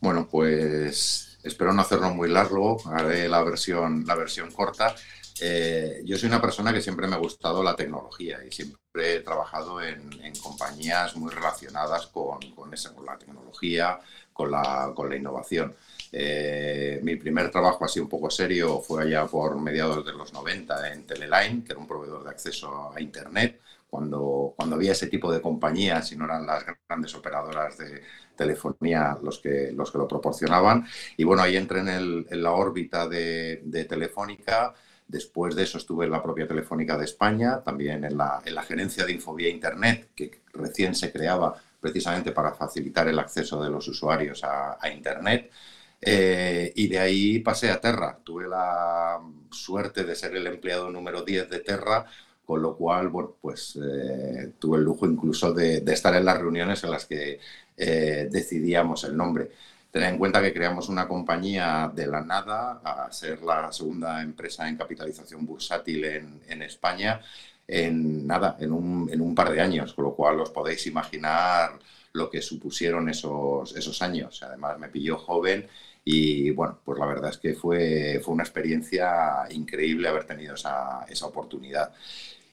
Bueno, 0.01 0.27
pues 0.29 1.27
Espero 1.47 1.73
no 1.73 1.83
hacerlo 1.83 2.11
muy 2.11 2.29
largo, 2.29 2.77
haré 2.91 3.29
la 3.29 3.41
versión, 3.45 4.05
la 4.05 4.17
versión 4.17 4.51
corta. 4.51 4.97
Eh, 5.41 6.03
yo 6.05 6.19
soy 6.19 6.29
una 6.29 6.41
persona 6.41 6.73
que 6.73 6.83
siempre 6.83 7.07
me 7.07 7.15
ha 7.15 7.19
gustado 7.19 7.63
la 7.63 7.77
tecnología 7.77 8.41
y 8.45 8.51
siempre 8.51 9.15
he 9.15 9.21
trabajado 9.21 9.81
en, 9.81 10.11
compañías 10.43 11.15
muy 11.15 11.33
relacionadas 11.33 12.09
con, 12.09 12.41
con, 12.51 12.75
esa, 12.75 12.93
con 12.95 13.07
la 13.07 13.17
tecnología, 13.17 14.01
con 14.33 14.51
la, 14.51 14.91
con 14.93 15.09
la 15.09 15.15
innovación. 15.15 15.73
Eh, 16.19 16.99
mi 17.03 17.17
primer 17.17 17.51
trabajo 17.51 17.85
así 17.85 18.01
un 18.01 18.09
poco 18.09 18.31
serio 18.31 18.81
fue 18.81 19.03
allá 19.03 19.27
por 19.27 19.61
mediados 19.61 20.03
de 20.03 20.15
los 20.15 20.33
90 20.33 20.91
en 20.95 21.07
Teleline, 21.07 21.63
que 21.63 21.73
era 21.73 21.79
un 21.79 21.87
proveedor 21.87 22.25
de 22.25 22.31
acceso 22.31 22.91
a 22.95 22.99
Internet, 23.03 23.61
cuando, 23.91 24.55
cuando 24.57 24.77
había 24.77 24.93
ese 24.93 25.09
tipo 25.09 25.31
de 25.31 25.43
compañías 25.43 26.11
y 26.13 26.17
no 26.17 26.25
eran 26.25 26.47
las 26.47 26.65
grandes 26.89 27.15
operadoras 27.15 27.77
de, 27.77 28.03
telefonía 28.35 29.19
los 29.23 29.41
que, 29.41 29.73
los 29.73 29.93
que 29.93 29.99
lo 29.99 30.09
proporcionaban. 30.09 30.87
Y 31.19 31.25
bueno, 31.25 31.43
ahí 31.43 31.55
entré 31.55 31.81
en, 31.81 32.25
la 32.31 32.53
órbita 32.53 33.07
de, 33.07 33.87
Telefónica. 33.87 34.73
Después 35.07 35.55
de 35.55 35.65
eso 35.65 35.77
estuve 35.77 36.07
en 36.07 36.13
la 36.13 36.23
propia 36.23 36.49
Telefónica 36.49 36.97
de 36.97 37.05
España, 37.05 37.63
también 37.63 38.05
en 38.05 38.17
la, 38.17 38.41
en 38.43 38.55
la 38.55 38.63
gerencia 38.63 39.05
de 39.05 39.13
Infovía 39.13 39.51
Internet, 39.51 40.09
que 40.15 40.41
recién 40.55 40.95
se 40.95 41.13
creaba 41.13 41.55
precisamente 41.79 42.33
para 42.33 42.55
facilitar 42.55 43.07
el 43.07 43.19
acceso 43.19 43.63
de 43.63 43.69
los 43.69 43.87
usuarios 43.87 44.43
a 44.45 44.79
Internet. 44.91 45.51
Eh, 46.01 46.73
y 46.77 46.89
de 46.89 46.99
ahí 46.99 47.39
pasé 47.41 47.71
a 47.71 47.81
Terra. 47.81 48.19
Tuve 48.23 48.49
la 48.49 49.21
suerte 49.51 50.05
de 50.05 50.15
ser 50.15 50.37
el 50.37 50.47
empleado 50.47 50.91
número 50.91 51.23
10 51.23 51.51
de 51.51 51.61
Terra, 51.61 52.07
con 52.45 52.63
lo 52.63 52.77
cual, 52.77 53.09
bueno, 53.09 53.37
pues 53.41 53.77
eh, 53.83 54.53
tuve 54.59 54.79
el 54.79 54.85
lujo 54.85 55.07
incluso 55.07 55.53
de, 55.53 55.79
estar 55.87 56.15
en 56.15 56.25
las 56.25 56.39
reuniones 56.39 56.85
en 56.85 56.91
las 56.91 57.07
que 57.07 57.41
eh, 57.77 58.29
decidíamos 58.31 59.05
el 59.05 59.17
nombre. 59.17 59.51
Tener 59.91 60.11
en 60.11 60.19
cuenta 60.19 60.43
que 60.43 60.53
creamos 60.53 60.89
una 60.89 61.09
compañía 61.09 61.91
de 61.95 62.07
la 62.07 62.21
nada 62.21 62.81
a 62.85 63.11
ser 63.13 63.43
la 63.43 63.73
segunda 63.73 64.23
empresa 64.23 64.69
en 64.69 64.77
capitalización 64.77 65.47
bursátil 65.47 66.05
en, 66.05 66.63
España. 66.63 67.21
en 67.67 68.27
nada, 68.27 68.57
en 68.61 68.73
un, 68.73 69.09
en 69.11 69.21
un 69.21 69.35
par 69.35 69.51
de 69.53 69.61
años, 69.61 69.95
con 69.95 70.05
lo 70.05 70.15
cual 70.15 70.41
os 70.41 70.51
podéis 70.51 70.87
imaginar 70.87 71.79
lo 72.17 72.31
que 72.31 72.43
supusieron 72.43 73.09
esos, 73.09 73.77
esos 73.77 74.03
años. 74.03 74.43
Además, 74.43 74.79
me 74.79 74.89
pilló 74.89 75.19
joven 75.19 75.67
y 76.05 76.51
bueno, 76.51 76.79
pues 76.85 76.99
la 76.99 77.07
verdad 77.07 77.31
es 77.31 77.39
que 77.39 77.55
fue, 77.55 78.21
fue 78.25 78.35
una 78.35 78.45
experiencia 78.45 79.47
increíble 79.51 80.09
haber 80.09 80.25
tenido 80.25 80.55
esa, 80.55 81.05
esa 81.09 81.27
oportunidad. 81.27 81.93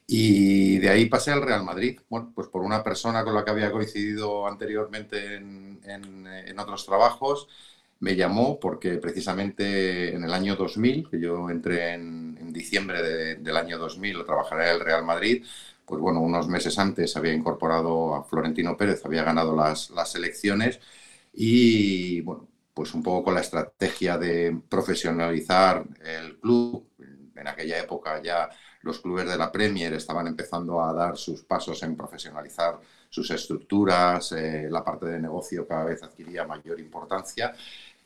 Y 0.08 0.80
de 0.80 0.90
ahí 0.90 1.06
pasé 1.06 1.32
al 1.32 1.42
Real 1.42 1.64
Madrid, 1.64 2.00
bueno, 2.10 2.32
pues 2.36 2.48
por 2.50 2.62
una 2.62 2.84
persona 2.84 3.24
con 3.24 3.36
la 3.36 3.46
que 3.46 3.52
había 3.52 3.72
coincidido 3.72 4.48
anteriormente 4.48 5.36
en, 5.36 5.80
en, 5.86 6.60
otros 6.60 6.86
trabajos, 6.86 7.48
me 8.00 8.16
llamó 8.16 8.60
porque 8.60 8.98
precisamente 8.98 10.14
en 10.14 10.24
el 10.24 10.34
año 10.34 10.56
2000, 10.56 11.10
que 11.10 11.20
yo 11.20 11.50
entré 11.50 11.94
en, 11.94 12.38
en 12.40 12.54
diciembre 12.54 13.02
del 13.38 13.58
año 13.58 13.78
2000 13.80 14.22
a 14.22 14.26
trabajar 14.26 14.62
en 14.62 14.68
el 14.70 14.80
Real 14.82 15.04
Madrid, 15.06 15.46
pues 15.86 16.02
bueno, 16.02 16.22
unos 16.22 16.48
meses 16.48 16.78
antes 16.80 17.16
había 17.18 17.34
incorporado 17.34 18.16
a 18.16 18.24
Florentino 18.24 18.78
Pérez, 18.78 19.06
había 19.06 19.24
ganado 19.24 19.56
las, 19.56 19.90
las 19.92 20.16
elecciones 20.16 20.80
y 21.34 22.22
bueno, 22.22 22.48
pues 22.74 22.94
un 22.94 23.04
poco 23.04 23.26
con 23.26 23.36
la 23.36 23.42
estrategia 23.42 24.18
de 24.18 24.62
profesionalizar 24.70 25.86
el 26.04 26.40
club. 26.40 26.88
En 27.36 27.48
aquella 27.48 27.80
época 27.80 28.22
ya 28.22 28.50
los 28.82 29.00
clubes 29.00 29.28
de 29.28 29.38
la 29.38 29.52
Premier 29.52 29.94
estaban 29.94 30.28
empezando 30.28 30.82
a 30.82 30.94
dar 30.94 31.18
sus 31.18 31.44
pasos 31.44 31.82
en 31.84 31.96
profesionalizar 31.96 32.80
sus 33.10 33.30
estructuras, 33.32 34.32
eh, 34.34 34.68
la 34.70 34.84
parte 34.84 35.06
de 35.08 35.20
negocio 35.20 35.68
cada 35.68 35.86
vez 35.86 36.04
adquiría 36.04 36.46
mayor 36.46 36.80
importancia 36.80 37.54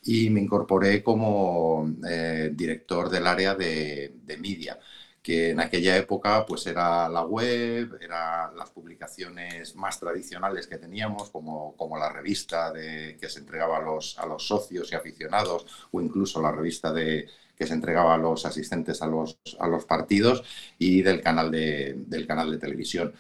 y 0.04 0.30
me 0.30 0.42
incorporé 0.42 1.04
como 1.04 1.90
eh, 2.10 2.52
director 2.54 3.10
del 3.10 3.28
área 3.28 3.56
de, 3.56 4.16
de 4.24 4.38
media 4.38 4.80
que 5.28 5.50
en 5.50 5.60
aquella 5.60 5.98
época 5.98 6.46
pues 6.46 6.66
era 6.68 7.10
la 7.10 7.22
web, 7.22 7.98
eran 8.00 8.56
las 8.56 8.70
publicaciones 8.70 9.76
más 9.76 10.00
tradicionales 10.00 10.68
que 10.68 10.78
teníamos, 10.78 11.32
como, 11.32 11.76
como 11.76 11.98
la 11.98 12.08
revista 12.08 12.72
de, 12.72 13.18
que 13.20 13.28
se 13.28 13.40
entregaba 13.40 13.76
a 13.76 13.82
los, 13.82 14.18
a 14.20 14.26
los 14.26 14.48
socios 14.48 14.90
y 14.90 14.96
aficionados, 14.96 15.66
o 15.92 16.00
incluso 16.00 16.42
la 16.42 16.54
revista 16.54 16.94
de, 16.94 17.28
que 17.58 17.68
se 17.68 17.74
entregaba 17.74 18.14
a 18.14 18.18
los 18.18 18.46
asistentes 18.46 19.02
a 19.02 19.08
los, 19.08 19.38
a 19.60 19.68
los 19.68 19.84
partidos, 19.84 20.46
y 20.80 21.02
del 21.02 21.20
canal 21.20 21.52
de, 21.52 21.96
del 22.08 22.26
canal 22.26 22.50
de 22.50 22.58
televisión. 22.60 23.12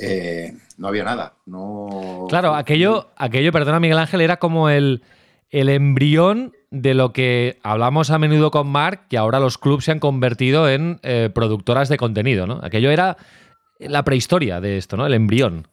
Eh, 0.00 0.56
no 0.76 0.86
había 0.86 1.02
nada. 1.02 1.34
No... 1.46 2.26
Claro, 2.28 2.54
aquello, 2.54 3.10
aquello, 3.16 3.50
perdona 3.50 3.80
Miguel 3.80 3.98
Ángel, 3.98 4.20
era 4.20 4.36
como 4.36 4.70
el, 4.70 5.02
el 5.50 5.70
embrión 5.70 6.52
de 6.70 6.94
lo 6.94 7.12
que 7.12 7.58
hablamos 7.62 8.10
a 8.10 8.18
menudo 8.18 8.50
con 8.50 8.68
Mark, 8.68 9.06
que 9.08 9.18
ahora 9.18 9.40
los 9.40 9.58
clubes 9.58 9.84
se 9.84 9.92
han 9.92 10.00
convertido 10.00 10.68
en 10.68 11.00
eh, 11.02 11.30
productoras 11.34 11.88
de 11.88 11.96
contenido, 11.96 12.46
¿no? 12.46 12.60
Aquello 12.62 12.90
era 12.90 13.16
la 13.78 14.04
prehistoria 14.04 14.60
de 14.60 14.76
esto, 14.76 14.96
¿no? 14.96 15.06
El 15.06 15.14
embrión. 15.14 15.66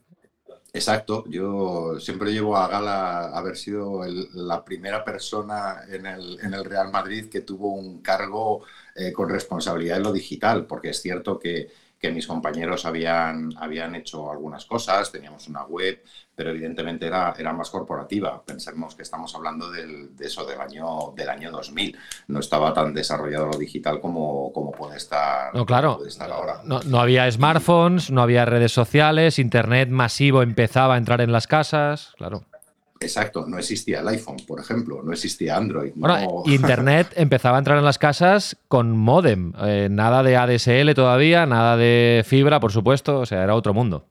Exacto, 0.76 1.24
yo 1.30 1.98
siempre 2.02 2.34
llevo 2.34 2.58
a 2.58 2.68
gala 2.68 3.30
haber 3.30 3.56
sido 3.56 4.02
la 4.34 4.66
primera 4.66 5.06
persona 5.06 5.84
en 5.90 6.06
el, 6.06 6.66
Real 6.66 6.92
Madrid 6.92 7.30
que 7.30 7.42
tuvo 7.42 7.74
un 7.74 8.02
cargo 8.02 8.66
eh, 8.94 9.14
con 9.14 9.30
responsabilidad 9.30 9.98
en 9.98 10.04
lo 10.04 10.12
digital, 10.12 10.66
porque 10.66 10.90
es 10.90 11.02
cierto 11.02 11.40
que 11.40 11.70
que 12.06 12.12
mis 12.12 12.28
compañeros 12.28 12.86
habían, 12.86 13.50
habían 13.58 13.96
hecho 13.96 14.32
algunas 14.32 14.66
cosas, 14.66 15.12
teníamos 15.12 15.48
una 15.48 15.64
web, 15.64 16.04
pero 16.36 16.52
evidentemente 16.52 17.08
era, 17.08 17.34
era 17.36 17.52
más 17.52 17.72
corporativa. 17.72 18.44
Pensemos 18.46 18.94
que 18.94 19.02
estamos 19.02 19.34
hablando 19.34 19.72
del, 19.72 20.16
de 20.16 20.28
eso, 20.28 20.46
del 20.46 20.62
año, 20.62 21.14
del 21.16 21.30
año 21.30 21.52
2000. 21.52 21.98
No 22.28 22.40
estaba 22.40 22.74
tan 22.74 22.94
desarrollado 22.94 23.48
lo 23.48 23.58
digital 23.58 24.00
como, 24.00 24.54
como 24.54 24.72
puede 24.72 24.98
estar, 24.98 25.56
no, 25.56 25.66
claro. 25.66 25.98
Puede 25.98 26.10
estar 26.10 26.32
ahora. 26.32 26.62
No, 26.64 26.82
no, 26.82 27.00
había 27.00 27.32
smartphones, 27.32 28.12
no 28.12 28.22
había 28.22 28.46
redes 28.46 28.72
sociales, 28.72 29.40
Internet 29.40 29.90
masivo 29.90 30.44
empezaba 30.44 30.94
a 30.94 30.98
entrar 30.98 31.22
en 31.22 31.32
las 31.32 31.48
casas, 31.48 32.14
claro. 32.18 32.44
Exacto, 33.00 33.46
no 33.46 33.58
existía 33.58 34.00
el 34.00 34.08
iPhone, 34.08 34.38
por 34.48 34.60
ejemplo, 34.60 35.02
no 35.04 35.12
existía 35.12 35.58
Android. 35.58 35.94
Internet 36.46 37.12
empezaba 37.16 37.58
a 37.58 37.60
entrar 37.60 37.78
en 37.78 37.86
las 37.86 37.98
casas 37.98 38.58
con 38.68 38.98
modem, 38.98 39.54
eh, 39.64 39.90
nada 39.92 40.24
de 40.24 40.38
ADSL 40.38 40.94
todavía, 40.94 41.46
nada 41.46 41.76
de 41.76 42.24
fibra, 42.26 42.60
por 42.60 42.72
supuesto, 42.72 43.20
o 43.20 43.26
sea, 43.26 43.44
era 43.44 43.56
otro 43.56 43.74
mundo. 43.74 44.08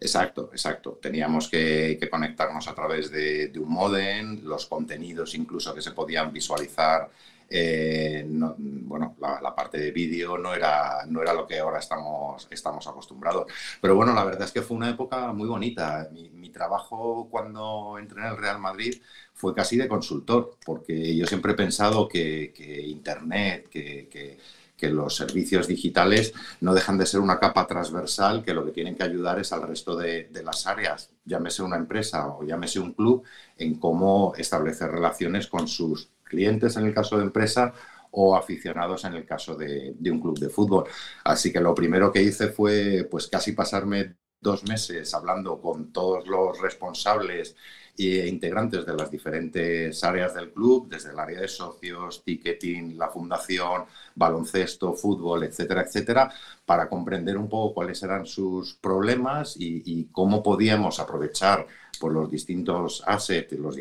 Exacto, 0.00 0.50
exacto. 0.52 0.98
Teníamos 1.02 1.48
que, 1.48 1.98
conectarnos 2.10 2.68
a 2.68 2.74
través 2.74 3.10
de, 3.10 3.48
de, 3.48 3.58
un 3.58 3.70
modem, 3.70 4.40
los 4.44 4.66
contenidos 4.66 5.34
incluso 5.34 5.74
que 5.74 5.82
se 5.82 5.90
podían 5.90 6.32
visualizar 6.32 7.08
eh, 7.50 8.26
bueno, 8.28 9.16
la, 9.20 9.54
parte 9.54 9.78
de 9.78 9.90
vídeo 9.90 10.36
no 10.36 10.54
era, 10.54 11.04
no 11.06 11.22
era 11.22 11.32
lo 11.32 11.46
que 11.46 11.58
ahora 11.58 11.78
estamos, 11.78 12.46
estamos 12.50 12.86
acostumbrados. 12.86 13.50
Pero 13.80 13.94
bueno, 13.94 14.14
la 14.14 14.24
verdad 14.24 14.42
es 14.44 14.52
que 14.52 14.62
fue 14.62 14.76
una 14.76 14.90
época 14.90 15.32
muy 15.32 15.48
bonita. 15.48 16.08
Mi, 16.12 16.28
trabajo 16.48 17.28
cuando 17.30 17.98
entré 18.00 18.22
en 18.22 18.28
el 18.28 18.36
Real 18.36 18.58
Madrid 18.58 19.00
fue 19.32 19.54
casi 19.54 19.76
de 19.76 19.86
consultor, 19.86 20.56
porque 20.64 21.14
yo 21.14 21.26
siempre 21.26 21.52
he 21.52 21.54
pensado 21.54 22.08
que, 22.08 22.52
Internet, 22.88 23.68
que, 23.68 24.38
los 24.80 25.14
servicios 25.14 25.66
digitales 25.68 26.32
no 26.60 26.72
dejan 26.74 26.98
de 26.98 27.06
ser 27.06 27.20
una 27.20 27.38
capa 27.38 27.66
transversal 27.66 28.42
que 28.42 28.54
lo 28.54 28.64
que 28.64 28.72
tienen 28.72 28.96
que 28.96 29.04
ayudar 29.04 29.38
es 29.38 29.52
al 29.52 29.62
resto 29.62 29.96
de, 29.96 30.24
de, 30.30 30.42
las 30.42 30.66
áreas, 30.66 31.10
llámese 31.24 31.62
una 31.62 31.76
empresa 31.76 32.28
o 32.28 32.44
llámese 32.44 32.80
un 32.80 32.94
club, 32.94 33.22
en 33.56 33.74
cómo 33.74 34.34
establecer 34.36 34.90
relaciones 34.90 35.48
con 35.48 35.68
sus 35.68 36.08
clientes 36.28 36.76
en 36.76 36.86
el 36.86 36.94
caso 36.94 37.16
de 37.16 37.24
empresa 37.24 37.72
o 38.10 38.36
aficionados 38.36 39.04
en 39.04 39.14
el 39.14 39.26
caso 39.26 39.54
de, 39.56 39.94
un 40.10 40.20
club 40.20 40.38
de 40.38 40.48
fútbol. 40.48 40.84
Así 41.24 41.52
que 41.52 41.60
lo 41.60 41.74
primero 41.74 42.12
que 42.12 42.22
hice 42.22 42.48
fue 42.48 43.06
pues 43.10 43.28
casi 43.28 43.52
pasarme 43.52 44.16
dos 44.40 44.64
meses 44.64 45.12
hablando 45.14 45.60
con 45.60 45.92
todos 45.92 46.26
los 46.26 46.60
responsables 46.60 47.56
e 47.98 48.28
integrantes 48.28 48.86
de 48.86 48.94
las 48.94 49.10
diferentes 49.10 50.04
áreas 50.04 50.32
del 50.32 50.52
club, 50.52 50.88
desde 50.88 51.10
el 51.10 51.18
área 51.18 51.40
de 51.40 51.48
socios, 51.48 52.22
ticketing, 52.22 52.96
la 52.96 53.08
fundación, 53.08 53.86
baloncesto, 54.14 54.94
fútbol, 54.94 55.42
etcétera, 55.42 55.82
etcétera, 55.82 56.32
para 56.64 56.88
comprender 56.88 57.36
un 57.36 57.48
poco 57.48 57.74
cuáles 57.74 58.00
eran 58.04 58.24
sus 58.24 58.74
problemas 58.74 59.56
y, 59.58 60.08
cómo 60.12 60.42
podíamos 60.44 61.00
aprovechar 61.00 61.66
por 61.98 62.12
los 62.12 62.30
distintos 62.30 63.02
assets, 63.06 63.52
los, 63.52 63.76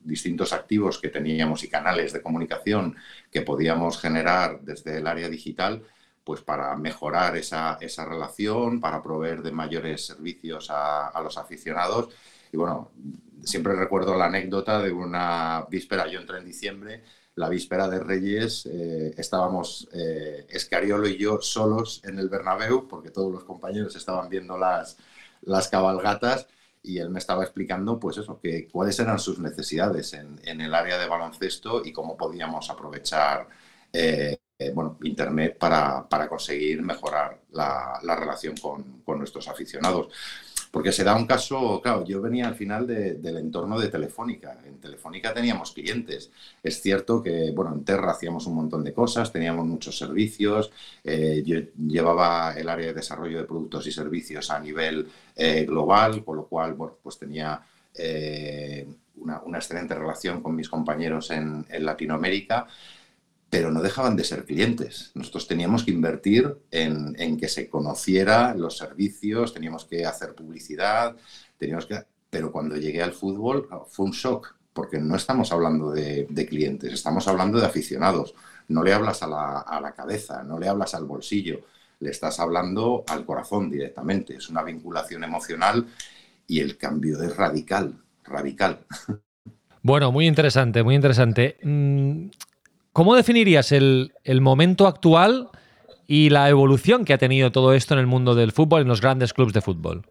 distintos 0.00 0.52
activos 0.52 0.98
que 0.98 1.08
teníamos 1.08 1.64
y 1.64 1.68
canales 1.68 2.12
de 2.12 2.22
comunicación 2.22 2.96
que 3.30 3.42
podíamos 3.42 3.98
generar 3.98 4.60
desde 4.62 4.98
el 4.98 5.06
área 5.06 5.28
digital 5.28 5.82
pues 6.24 6.40
para 6.40 6.74
mejorar 6.76 7.36
esa, 7.36 7.78
relación, 8.04 8.80
para 8.80 9.02
proveer 9.02 9.42
de 9.42 9.52
mayores 9.52 10.06
servicios 10.06 10.70
a, 10.70 11.06
a 11.08 11.20
los 11.22 11.38
aficionados. 11.38 12.08
Y 12.52 12.56
bueno, 12.56 12.90
siempre 13.44 13.76
recuerdo 13.76 14.16
la 14.16 14.26
anécdota 14.26 14.82
de 14.82 14.90
una 14.90 15.64
víspera, 15.70 16.08
yo 16.08 16.18
entré 16.18 16.38
en 16.38 16.44
diciembre, 16.44 17.04
la 17.36 17.50
víspera 17.50 17.86
de 17.88 18.00
Reyes, 18.00 18.66
eh, 18.66 19.14
estábamos 19.18 19.88
eh, 19.92 20.46
Escariolo 20.48 21.06
y 21.06 21.18
yo 21.18 21.40
solos 21.40 22.00
en 22.04 22.18
el 22.18 22.30
Bernabéu, 22.30 22.88
porque 22.88 23.10
todos 23.10 23.30
los 23.30 23.44
compañeros 23.44 23.94
estaban 23.94 24.30
viendo 24.30 24.56
las, 24.56 24.96
las 25.42 25.68
cabalgatas, 25.68 26.48
y 26.86 26.98
él 26.98 27.10
me 27.10 27.18
estaba 27.18 27.42
explicando, 27.42 27.98
pues 27.98 28.16
eso, 28.18 28.38
que 28.40 28.68
cuáles 28.68 28.98
eran 29.00 29.18
sus 29.18 29.38
necesidades 29.38 30.12
en, 30.14 30.40
en 30.44 30.60
el 30.60 30.74
área 30.74 30.96
de 30.98 31.08
baloncesto 31.08 31.82
y 31.84 31.92
cómo 31.92 32.16
podíamos 32.16 32.70
aprovechar 32.70 33.48
eh, 33.92 34.38
bueno, 34.72 34.98
Internet 35.02 35.58
para, 35.58 36.08
para 36.08 36.28
conseguir 36.28 36.80
mejorar 36.80 37.42
la, 37.50 37.98
la 38.02 38.16
relación 38.16 38.56
con, 38.56 39.02
con, 39.02 39.18
nuestros 39.18 39.48
aficionados. 39.48 40.08
Porque 40.76 40.92
se 40.92 41.04
da 41.04 41.16
un 41.16 41.24
caso, 41.24 41.80
claro, 41.80 42.04
yo 42.04 42.20
venía 42.20 42.46
al 42.46 42.54
final 42.54 42.86
del 42.86 43.38
entorno 43.38 43.80
de 43.80 43.88
Telefónica. 43.88 44.58
En 44.62 44.78
Telefónica 44.78 45.32
teníamos 45.32 45.72
clientes. 45.72 46.30
Es 46.62 46.82
cierto 46.82 47.22
que, 47.22 47.50
bueno, 47.52 47.72
en 47.72 47.82
Terra 47.82 48.10
hacíamos 48.10 48.46
un 48.46 48.56
montón 48.56 48.84
de 48.84 48.92
cosas, 48.92 49.32
teníamos 49.32 49.66
muchos 49.66 49.96
servicios. 49.96 50.70
Eh, 51.02 51.42
yo 51.46 51.60
llevaba 51.78 52.52
el 52.58 52.68
área 52.68 52.88
de 52.88 52.92
desarrollo 52.92 53.38
de 53.38 53.44
productos 53.44 53.86
y 53.86 53.90
servicios 53.90 54.50
a 54.50 54.60
nivel 54.60 55.08
eh, 55.34 55.64
global, 55.64 56.22
con 56.22 56.36
lo 56.36 56.44
cual, 56.44 56.76
pues 57.02 57.18
tenía 57.18 57.58
eh, 57.94 58.86
una, 59.16 59.40
una, 59.46 59.56
excelente 59.56 59.94
relación 59.94 60.42
con 60.42 60.54
mis 60.54 60.68
compañeros 60.68 61.30
en, 61.30 61.64
en 61.70 61.86
Latinoamérica 61.86 62.66
pero 63.50 63.70
no 63.70 63.80
dejaban 63.80 64.16
de 64.16 64.24
ser 64.24 64.44
clientes. 64.44 65.12
Nosotros 65.14 65.46
teníamos 65.46 65.84
que 65.84 65.92
invertir 65.92 66.56
en, 66.70 67.36
que 67.36 67.48
se 67.48 67.68
conociera 67.68 68.54
los 68.54 68.76
servicios, 68.76 69.54
teníamos 69.54 69.84
que 69.84 70.04
hacer 70.04 70.34
publicidad, 70.34 71.16
teníamos 71.58 71.86
que... 71.86 72.04
Pero 72.28 72.50
cuando 72.50 72.76
llegué 72.76 73.02
al 73.02 73.12
fútbol 73.12 73.68
ah, 73.70 73.82
fue 73.88 74.06
un 74.06 74.12
shock, 74.12 74.56
porque 74.72 74.98
no 74.98 75.16
estamos 75.16 75.52
hablando 75.52 75.92
de, 75.92 76.46
clientes, 76.48 76.92
estamos 76.92 77.28
hablando 77.28 77.58
de 77.58 77.66
aficionados. 77.66 78.34
No 78.68 78.82
le 78.82 78.92
hablas 78.92 79.22
a 79.22 79.28
la, 79.28 79.60
a 79.60 79.80
la 79.80 79.94
cabeza, 79.94 80.42
no 80.42 80.58
le 80.58 80.68
hablas 80.68 80.94
al 80.94 81.04
bolsillo, 81.04 81.60
le 82.00 82.10
estás 82.10 82.40
hablando 82.40 83.04
al 83.06 83.24
corazón 83.24 83.70
directamente. 83.70 84.36
Es 84.36 84.50
una 84.50 84.62
vinculación 84.62 85.24
emocional 85.24 85.86
y 86.46 86.60
el 86.60 86.76
cambio 86.76 87.22
es 87.22 87.36
radical, 87.36 87.94
radical. 88.24 88.80
Bueno, 89.82 90.10
muy 90.10 90.26
interesante, 90.26 90.82
muy 90.82 90.96
interesante. 90.96 91.58
¿Cómo 92.96 93.14
definirías 93.14 93.72
el, 93.72 94.10
momento 94.40 94.86
actual 94.86 95.50
y 96.06 96.30
la 96.30 96.48
evolución 96.48 97.04
que 97.04 97.12
ha 97.12 97.18
tenido 97.18 97.52
todo 97.52 97.74
esto 97.74 97.92
en 97.92 98.00
el 98.00 98.06
mundo 98.06 98.34
del 98.34 98.52
fútbol, 98.52 98.80
en 98.80 98.88
los 98.88 99.02
grandes 99.02 99.34
clubes 99.34 99.52
de 99.52 99.60
fútbol. 99.60 100.06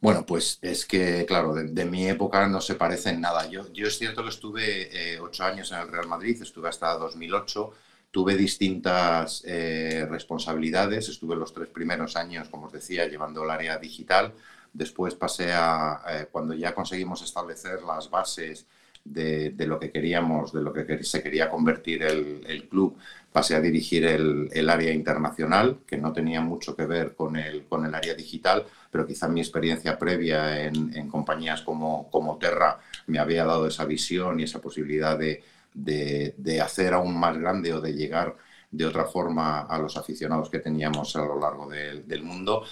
Bueno, 0.00 0.24
pues 0.24 0.60
es 0.62 0.86
que, 0.86 1.26
claro, 1.26 1.54
de, 1.54 1.84
mi 1.84 2.06
época 2.06 2.46
no 2.46 2.60
se 2.60 2.76
parece 2.76 3.10
en 3.10 3.20
nada. 3.20 3.48
Yo, 3.48 3.72
yo 3.72 3.88
es 3.88 3.98
cierto 3.98 4.22
que 4.22 4.28
estuve 4.28 5.14
eh, 5.14 5.18
ocho 5.18 5.42
años 5.42 5.72
en 5.72 5.80
el 5.80 5.88
Real 5.88 6.06
Madrid, 6.06 6.40
estuve 6.40 6.68
hasta 6.68 6.96
2008, 6.96 7.72
tuve 8.12 8.36
distintas 8.36 9.42
eh, 9.44 10.06
responsabilidades, 10.08 11.08
estuve 11.08 11.34
los 11.34 11.52
tres 11.52 11.70
primeros 11.70 12.14
años, 12.14 12.48
como 12.48 12.66
os 12.66 12.72
decía, 12.72 13.08
llevando 13.08 13.42
el 13.42 13.50
área 13.50 13.78
digital, 13.78 14.32
después 14.72 15.16
pasé 15.16 15.50
a, 15.52 16.02
eh, 16.08 16.28
cuando 16.30 16.54
ya 16.54 16.72
conseguimos 16.72 17.20
establecer 17.22 17.82
las 17.82 18.08
bases 18.08 18.68
de, 19.04 19.54
lo 19.66 19.78
que 19.78 19.90
queríamos, 19.90 20.52
de 20.52 20.62
lo 20.62 20.72
que 20.72 21.02
se 21.04 21.22
quería 21.22 21.50
convertir 21.50 22.02
el, 22.02 22.68
club, 22.68 22.96
pasé 23.32 23.54
a 23.54 23.60
dirigir 23.60 24.04
el, 24.04 24.70
área 24.70 24.92
internacional, 24.92 25.78
que 25.86 25.96
no 25.96 26.12
tenía 26.12 26.40
mucho 26.40 26.76
que 26.76 26.86
ver 26.86 27.14
con 27.14 27.36
el, 27.36 27.64
con 27.64 27.84
el 27.84 27.94
área 27.94 28.14
digital, 28.14 28.66
pero 28.90 29.06
quizá 29.06 29.28
mi 29.28 29.40
experiencia 29.40 29.98
previa 29.98 30.64
en, 30.64 31.08
compañías 31.08 31.62
como, 31.62 32.10
como 32.10 32.38
Terra 32.38 32.78
me 33.06 33.18
había 33.18 33.44
dado 33.44 33.66
esa 33.66 33.84
visión 33.84 34.40
y 34.40 34.44
esa 34.44 34.60
posibilidad 34.60 35.18
de, 35.18 35.42
de, 35.74 36.60
hacer 36.60 36.94
aún 36.94 37.18
más 37.18 37.38
grande 37.38 37.72
o 37.72 37.80
de 37.80 37.92
llegar 37.92 38.36
de 38.70 38.86
otra 38.86 39.04
forma 39.06 39.60
a 39.62 39.78
los 39.78 39.96
aficionados 39.96 40.50
que 40.50 40.60
teníamos 40.60 41.16
a 41.16 41.24
lo 41.24 41.40
largo 41.40 41.68
del 41.68 42.22
mundo. 42.22 42.64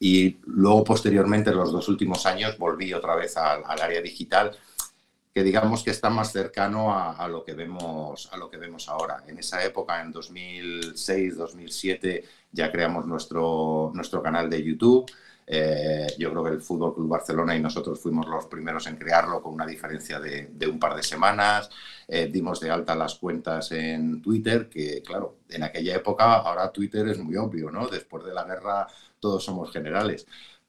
Y 0.00 0.38
luego, 0.46 0.84
posteriormente, 0.84 1.50
en 1.50 1.56
los 1.56 1.72
dos 1.72 1.88
últimos 1.88 2.24
años, 2.24 2.56
volví 2.56 2.92
otra 2.92 3.16
vez 3.16 3.36
al 3.36 3.64
área 3.64 4.00
digital 4.00 4.56
que 5.34 5.42
digamos 5.42 5.82
que 5.82 5.90
está 5.90 6.10
más 6.10 6.32
cercano 6.32 6.92
a, 6.92 7.28
lo 7.28 7.44
que 7.44 7.54
vemos, 7.54 8.28
a 8.32 8.36
lo 8.36 8.50
que 8.50 8.56
vemos 8.56 8.88
ahora. 8.88 9.22
En 9.26 9.38
esa 9.38 9.64
época, 9.64 10.00
en 10.00 10.12
2006, 10.12 11.36
2007, 11.36 12.24
ya 12.52 12.72
creamos 12.72 13.06
nuestro, 13.06 13.90
nuestro 13.94 14.22
canal 14.22 14.50
de 14.50 14.62
YouTube. 14.62 15.10
Eh, 15.50 16.06
yo 16.18 16.30
creo 16.30 16.44
que 16.44 16.50
el 16.50 16.60
Fútbol 16.60 16.94
Club 16.94 17.08
Barcelona 17.08 17.56
y 17.56 17.60
nosotros 17.60 17.98
fuimos 17.98 18.26
los 18.26 18.46
primeros 18.46 18.86
en 18.86 18.96
crearlo 18.96 19.42
con 19.42 19.54
una 19.54 19.64
diferencia 19.64 20.20
de, 20.20 20.50
un 20.70 20.78
par 20.78 20.94
de 20.94 21.02
semanas. 21.02 21.70
Eh, 22.06 22.28
dimos 22.30 22.60
de 22.60 22.70
alta 22.70 22.94
las 22.94 23.14
cuentas 23.14 23.72
en 23.72 24.20
Twitter, 24.20 24.68
que 24.68 25.02
claro, 25.02 25.38
en 25.48 25.62
aquella 25.62 25.94
época, 25.96 26.34
ahora 26.34 26.70
Twitter 26.70 27.08
es 27.08 27.18
muy 27.18 27.36
obvio, 27.36 27.70
¿no? 27.70 27.88
Después 27.88 28.24
de 28.24 28.34
la 28.34 28.44
guerra 28.44 28.86
todos 29.20 29.44
somos 29.44 29.72
generales 29.72 30.26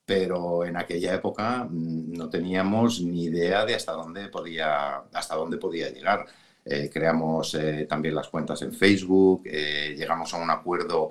pero 0.10 0.66
en 0.66 0.76
aquella 0.76 1.14
época 1.14 1.68
mm, 1.70 2.14
no 2.14 2.30
teníamos 2.32 3.00
ni 3.02 3.26
idea 3.26 3.64
de 3.64 3.76
hasta 3.76 3.92
dónde 3.92 4.28
podía, 4.28 5.04
hasta 5.14 5.36
dónde 5.36 5.58
podía 5.60 5.92
llegar. 5.92 6.26
Eh, 6.66 6.90
creamos 6.92 7.54
eh, 7.54 7.86
también 7.88 8.16
las 8.16 8.28
cuentas 8.28 8.60
en 8.64 8.74
Facebook, 8.74 9.44
eh, 9.46 9.94
llegamos 9.96 10.34
a 10.34 10.38
un 10.38 10.50
acuerdo 10.50 11.10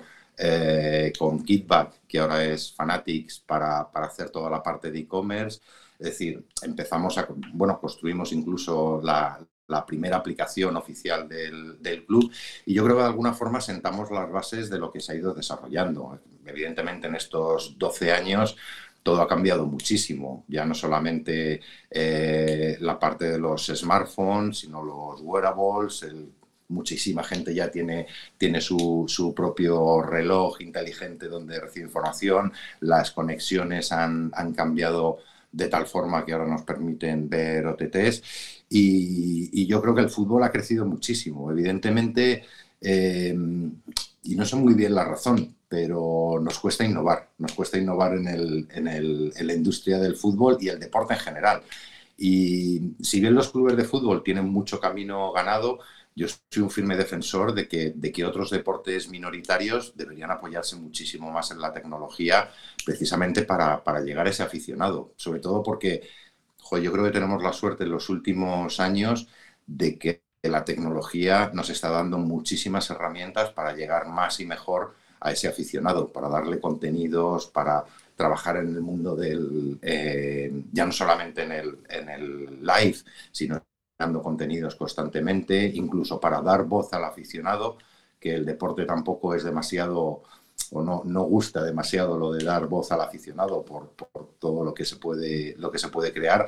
con 1.17 1.43
Kitback, 1.43 2.07
que 2.07 2.19
ahora 2.19 2.45
es 2.45 2.73
Fanatics, 2.73 3.39
para, 3.45 3.91
para 3.91 4.07
hacer 4.07 4.29
toda 4.29 4.49
la 4.49 4.63
parte 4.63 4.89
de 4.89 4.99
e-commerce. 4.99 5.59
Es 5.99 6.07
decir, 6.11 6.45
empezamos 6.61 7.17
a, 7.17 7.27
bueno, 7.53 7.77
construimos 7.77 8.31
incluso 8.31 9.01
la, 9.03 9.37
la 9.67 9.85
primera 9.85 10.17
aplicación 10.17 10.77
oficial 10.77 11.27
del, 11.27 11.81
del, 11.81 12.05
club 12.05 12.31
y 12.65 12.73
yo 12.73 12.83
creo 12.83 12.95
que 12.95 13.01
de 13.03 13.09
alguna 13.09 13.33
forma 13.33 13.59
sentamos 13.59 14.11
las 14.11 14.31
bases 14.31 14.69
de 14.69 14.79
lo 14.79 14.91
que 14.91 15.01
se 15.01 15.11
ha 15.11 15.15
ido 15.15 15.33
desarrollando. 15.33 16.19
Evidentemente 16.45 17.07
en 17.07 17.15
estos 17.15 17.77
12 17.77 18.11
años 18.13 18.55
todo 19.03 19.21
ha 19.21 19.27
cambiado 19.27 19.65
muchísimo, 19.65 20.43
ya 20.47 20.65
no 20.65 20.73
solamente 20.73 21.61
eh, 21.89 22.77
la 22.81 22.99
parte 22.99 23.25
de 23.31 23.39
los 23.39 23.67
smartphones, 23.67 24.59
sino 24.59 24.83
los 24.83 25.21
wearables, 25.21 26.05
muchísima 26.69 27.23
gente 27.23 27.53
ya 27.53 27.71
tiene, 27.71 28.07
tiene 28.37 28.61
su, 28.61 29.05
su, 29.07 29.33
propio 29.33 30.01
reloj 30.01 30.61
inteligente 30.61 31.27
donde 31.27 31.59
recibe 31.59 31.87
información, 31.87 32.53
las 32.81 33.11
conexiones 33.11 33.91
han, 33.91 34.31
han, 34.35 34.53
cambiado 34.53 35.17
de 35.51 35.67
tal 35.67 35.87
forma 35.87 36.23
que 36.25 36.33
ahora 36.33 36.45
nos 36.47 36.61
permiten 36.61 37.27
ver 37.27 37.65
OTTs 37.65 38.21
y, 38.69 39.65
yo 39.67 39.81
creo 39.81 39.95
que 39.95 40.01
el 40.01 40.09
fútbol 40.09 40.43
ha 40.43 40.51
crecido 40.51 40.85
muchísimo. 40.85 41.51
Evidentemente, 41.51 42.45
eh, 42.81 43.35
y 44.23 44.35
no 44.35 44.45
sé 44.45 44.55
muy 44.55 44.73
bien 44.73 44.95
la 44.95 45.05
razón, 45.05 45.55
pero 45.67 46.39
nos 46.41 46.59
cuesta 46.59 46.83
innovar, 46.85 47.29
nos 47.37 47.53
cuesta 47.53 47.77
innovar 47.77 48.15
en, 48.15 48.27
el, 48.27 48.67
en, 48.71 48.87
el, 48.87 49.33
la 49.41 49.53
industria 49.53 49.99
del 49.99 50.15
fútbol 50.15 50.57
y 50.59 50.69
el 50.69 50.79
deporte 50.79 51.13
en 51.13 51.19
general. 51.19 51.61
Y 52.17 52.95
si 53.01 53.21
bien 53.21 53.35
los 53.35 53.49
clubes 53.49 53.77
de 53.77 53.85
fútbol 53.85 54.23
tienen 54.23 54.49
mucho 54.49 54.79
camino 54.79 55.31
ganado, 55.31 55.79
yo 56.15 56.27
soy 56.27 56.63
un 56.63 56.69
firme 56.71 56.97
defensor 56.97 57.53
de 57.53 57.67
que, 57.67 57.91
de 57.95 58.11
que 58.11 58.25
otros 58.25 58.49
deportes 58.49 59.07
minoritarios 59.09 59.95
deberían 59.95 60.31
apoyarse 60.31 60.75
muchísimo 60.75 61.31
más 61.31 61.51
en 61.51 61.61
la 61.61 61.71
tecnología 61.71 62.51
precisamente 62.85 63.43
para, 63.43 63.83
para 63.83 64.01
llegar 64.01 64.27
a 64.27 64.29
ese 64.31 64.43
aficionado, 64.43 65.13
sobre 65.15 65.39
todo 65.39 65.63
porque 65.63 66.01
yo 66.81 66.91
creo 66.91 67.05
que 67.05 67.11
tenemos 67.11 67.41
la 67.41 67.53
suerte 67.53 67.83
en 67.83 67.91
los 67.91 68.09
últimos 68.09 68.79
años 68.79 69.27
de 69.65 69.97
que 69.97 70.23
la 70.43 70.63
tecnología 70.63 71.51
nos 71.53 71.69
está 71.69 71.89
dando 71.89 72.17
muchísimas 72.17 72.89
herramientas 72.89 73.51
para 73.51 73.73
llegar 73.73 74.07
más 74.07 74.39
y 74.39 74.45
mejor 74.45 74.95
a 75.19 75.31
ese 75.31 75.49
aficionado, 75.49 76.07
para 76.07 76.29
darle 76.29 76.61
contenidos, 76.61 77.47
para 77.47 77.83
trabajar 78.15 78.57
en 78.57 78.73
el 78.73 78.81
mundo 78.81 79.15
del, 79.15 79.77
eh, 79.81 80.63
ya 80.71 80.85
no 80.85 80.91
solamente 80.93 81.43
en 81.43 81.51
el, 81.51 81.79
en 81.89 82.09
el 82.09 82.61
live, 82.61 82.97
sino 83.31 83.61
dando 83.97 84.23
contenidos 84.23 84.75
constantemente, 84.75 85.61
incluso 85.65 86.21
para 86.21 86.41
dar 86.41 86.63
voz 86.63 86.93
al 86.93 87.03
aficionado, 87.03 87.77
que 88.17 88.35
el 88.35 88.45
deporte 88.45 88.85
tampoco 88.85 89.35
es 89.35 89.43
demasiado 89.43 90.23
o 90.71 90.83
no, 90.83 91.01
no 91.05 91.23
gusta 91.23 91.63
demasiado 91.63 92.17
lo 92.17 92.31
de 92.31 92.43
dar 92.43 92.67
voz 92.67 92.91
al 92.91 93.01
aficionado 93.01 93.63
por, 93.63 93.89
por, 93.89 94.29
todo 94.39 94.63
lo 94.63 94.73
que 94.73 94.85
se 94.85 94.97
puede 94.97 95.55
lo 95.57 95.71
que 95.71 95.79
se 95.79 95.87
puede 95.89 96.13
crear 96.13 96.45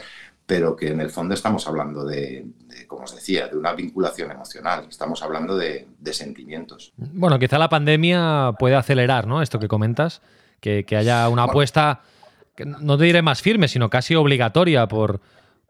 pero 0.51 0.75
que 0.75 0.89
en 0.89 0.99
el 0.99 1.09
fondo 1.09 1.33
estamos 1.33 1.65
hablando 1.65 2.03
de, 2.03 2.45
como 2.85 3.03
os 3.03 3.15
decía, 3.15 3.47
de 3.47 3.55
una 3.55 3.71
vinculación 3.71 4.31
emocional, 4.31 4.85
estamos 4.89 5.23
hablando 5.23 5.55
de, 5.55 5.87
sentimientos. 6.11 6.91
Bueno, 6.97 7.39
quizá 7.39 7.57
la 7.57 7.69
pandemia 7.69 8.51
puede 8.59 8.75
acelerar, 8.75 9.27
¿no? 9.27 9.41
Esto 9.41 9.59
que 9.59 9.69
comentas, 9.69 10.21
que, 10.59 10.85
haya 10.91 11.29
una 11.29 11.43
apuesta, 11.43 12.01
no 12.65 12.97
te 12.97 13.05
diré 13.05 13.21
más 13.21 13.41
firme, 13.41 13.69
sino 13.69 13.89
casi 13.89 14.13
obligatoria 14.13 14.89
por, 14.89 15.21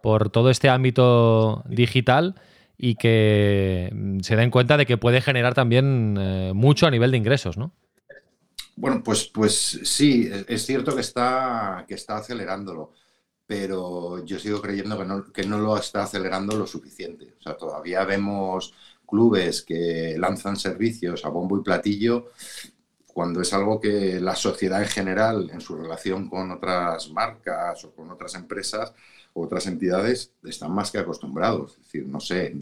por 0.01 0.31
todo 0.31 0.49
este 0.49 0.67
ámbito 0.67 1.63
digital 1.67 2.33
y 2.75 2.95
que 2.95 3.93
se 4.23 4.35
den 4.35 4.49
cuenta 4.49 4.77
de 4.77 4.87
que 4.87 4.97
puede 4.97 5.21
generar 5.21 5.53
también 5.53 6.17
eh, 6.19 6.53
mucho 6.55 6.87
a 6.87 6.89
nivel 6.89 7.11
de 7.11 7.17
ingresos, 7.17 7.55
¿no? 7.55 7.71
Bueno, 8.77 9.03
pues, 9.03 9.25
pues 9.25 9.79
sí, 9.83 10.27
es 10.47 10.65
cierto 10.65 10.95
que 10.95 11.01
está, 11.01 11.85
que 11.87 11.93
está 11.93 12.17
acelerándolo 12.17 12.93
pero 13.51 14.23
yo 14.23 14.39
sigo 14.39 14.61
creyendo 14.61 14.97
que 14.97 15.03
no, 15.03 15.33
que 15.33 15.43
no 15.43 15.59
lo 15.59 15.77
está 15.77 16.03
acelerando 16.03 16.55
lo 16.55 16.65
suficiente. 16.65 17.33
O 17.37 17.41
sea, 17.41 17.57
todavía 17.57 18.05
vemos 18.05 18.73
clubes 19.05 19.63
que 19.63 20.15
lanzan 20.17 20.55
servicios 20.55 21.25
a 21.25 21.29
bombo 21.29 21.57
y 21.57 21.61
platillo 21.61 22.29
cuando 23.07 23.41
es 23.41 23.51
algo 23.51 23.81
que 23.81 24.21
la 24.21 24.37
sociedad 24.37 24.81
en 24.81 24.87
general, 24.87 25.49
en 25.51 25.59
su 25.59 25.75
relación 25.75 26.29
con 26.29 26.49
otras 26.49 27.09
marcas 27.09 27.83
o 27.83 27.93
con 27.93 28.09
otras 28.09 28.35
empresas 28.35 28.93
otras 29.33 29.65
entidades, 29.67 30.33
están 30.43 30.73
más 30.73 30.89
que 30.91 30.99
acostumbrados. 30.99 31.73
Es 31.73 31.85
decir, 31.85 32.07
no 32.07 32.21
sé, 32.21 32.53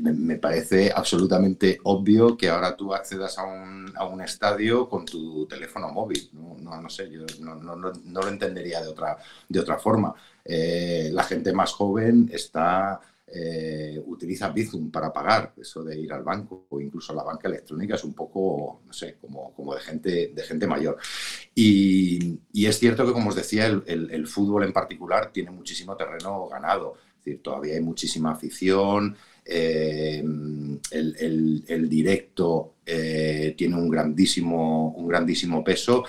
me 0.00 0.36
parece 0.36 0.90
absolutamente 0.94 1.78
obvio 1.84 2.36
que 2.36 2.48
ahora 2.48 2.76
tú 2.76 2.94
accedas 2.94 3.38
a 3.38 3.44
un, 3.44 3.92
a 3.96 4.04
un 4.06 4.20
estadio 4.20 4.88
con 4.88 5.04
tu 5.04 5.46
teléfono 5.46 5.88
móvil. 5.90 6.30
No, 6.32 6.80
no, 6.80 6.88
sé, 6.88 7.10
yo 7.10 7.24
no, 7.40 7.54
no, 7.54 7.76
no, 7.76 8.20
lo 8.20 8.28
entendería 8.28 8.82
de 8.82 8.88
otra, 8.88 9.16
de 9.48 9.60
otra 9.60 9.78
forma. 9.78 10.14
Eh, 10.44 11.10
la 11.12 11.22
gente 11.24 11.52
más 11.52 11.72
joven 11.72 12.28
está, 12.32 13.00
eh, 13.26 14.02
utiliza 14.06 14.50
Bizum 14.50 14.90
para 14.90 15.12
pagar, 15.12 15.54
eso 15.56 15.82
de 15.82 15.98
ir 15.98 16.12
al 16.12 16.22
banco 16.22 16.66
o 16.68 16.80
incluso 16.80 17.14
la 17.14 17.22
banca 17.22 17.48
electrónica 17.48 17.94
es 17.94 18.04
un 18.04 18.14
poco, 18.14 18.82
no 18.86 18.92
sé, 18.92 19.16
como, 19.20 19.52
como 19.54 19.74
de, 19.74 19.80
gente, 19.80 20.32
de 20.34 20.42
gente 20.42 20.66
mayor. 20.66 20.98
Y, 21.54 22.38
y 22.52 22.66
es 22.66 22.78
cierto 22.78 23.06
que, 23.06 23.12
como 23.12 23.30
os 23.30 23.36
decía, 23.36 23.66
el, 23.66 23.82
el, 23.86 24.10
el, 24.10 24.26
fútbol 24.26 24.64
en 24.64 24.72
particular 24.72 25.32
tiene 25.32 25.50
muchísimo 25.50 25.96
terreno 25.96 26.48
ganado. 26.48 26.96
Es 27.18 27.24
decir, 27.24 27.42
todavía 27.42 27.74
hay 27.74 27.80
muchísima 27.80 28.32
afición. 28.32 29.16
Eh, 29.46 30.24
el, 30.90 31.88
directo 31.88 32.74
eh, 32.86 33.54
tiene 33.56 33.76
un 33.76 33.90
grandísimo, 33.90 34.90
un 34.90 35.08
grandísimo 35.08 35.62
peso, 35.62 36.04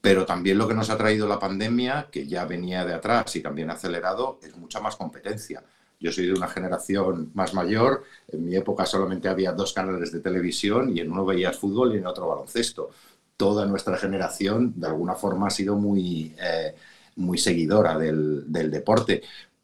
pero 0.00 0.24
también 0.26 0.58
lo 0.58 0.68
que 0.68 0.74
nos 0.74 0.90
ha 0.90 0.96
traído 0.96 1.26
la 1.26 1.38
pandemia, 1.38 2.08
que 2.10 2.26
ya 2.26 2.44
venía 2.44 2.84
de 2.84 2.94
atrás 2.94 3.34
y 3.36 3.40
también 3.40 3.70
ha 3.70 3.74
acelerado, 3.74 4.38
es 4.42 4.56
mucha 4.56 4.80
más 4.80 4.96
competencia. 4.96 5.62
Yo 6.00 6.12
soy 6.12 6.26
de 6.26 6.32
una 6.32 6.48
generación 6.48 7.30
más 7.34 7.54
mayor, 7.54 8.04
en 8.28 8.44
mi 8.44 8.56
época 8.56 8.84
solamente 8.84 9.28
había 9.28 9.52
dos 9.52 9.72
canales 9.72 10.12
de 10.12 10.20
televisión 10.20 10.94
y 10.94 11.00
en 11.00 11.10
uno 11.10 11.24
veías 11.24 11.56
fútbol 11.58 11.94
y 11.94 11.98
en 11.98 12.06
otro 12.06 12.28
baloncesto. 12.28 12.90
Toda 13.36 13.66
nuestra 13.66 13.96
generación, 13.96 14.74
de 14.76 14.86
alguna 14.86 15.14
forma, 15.14 15.46
ha 15.48 15.50
sido 15.50 15.76
muy, 15.76 16.34
eh, 16.38 16.74
muy 17.16 17.38
seguidora 17.38 17.98
del, 17.98 18.44
del, 18.52 18.70
deporte, 18.70 19.22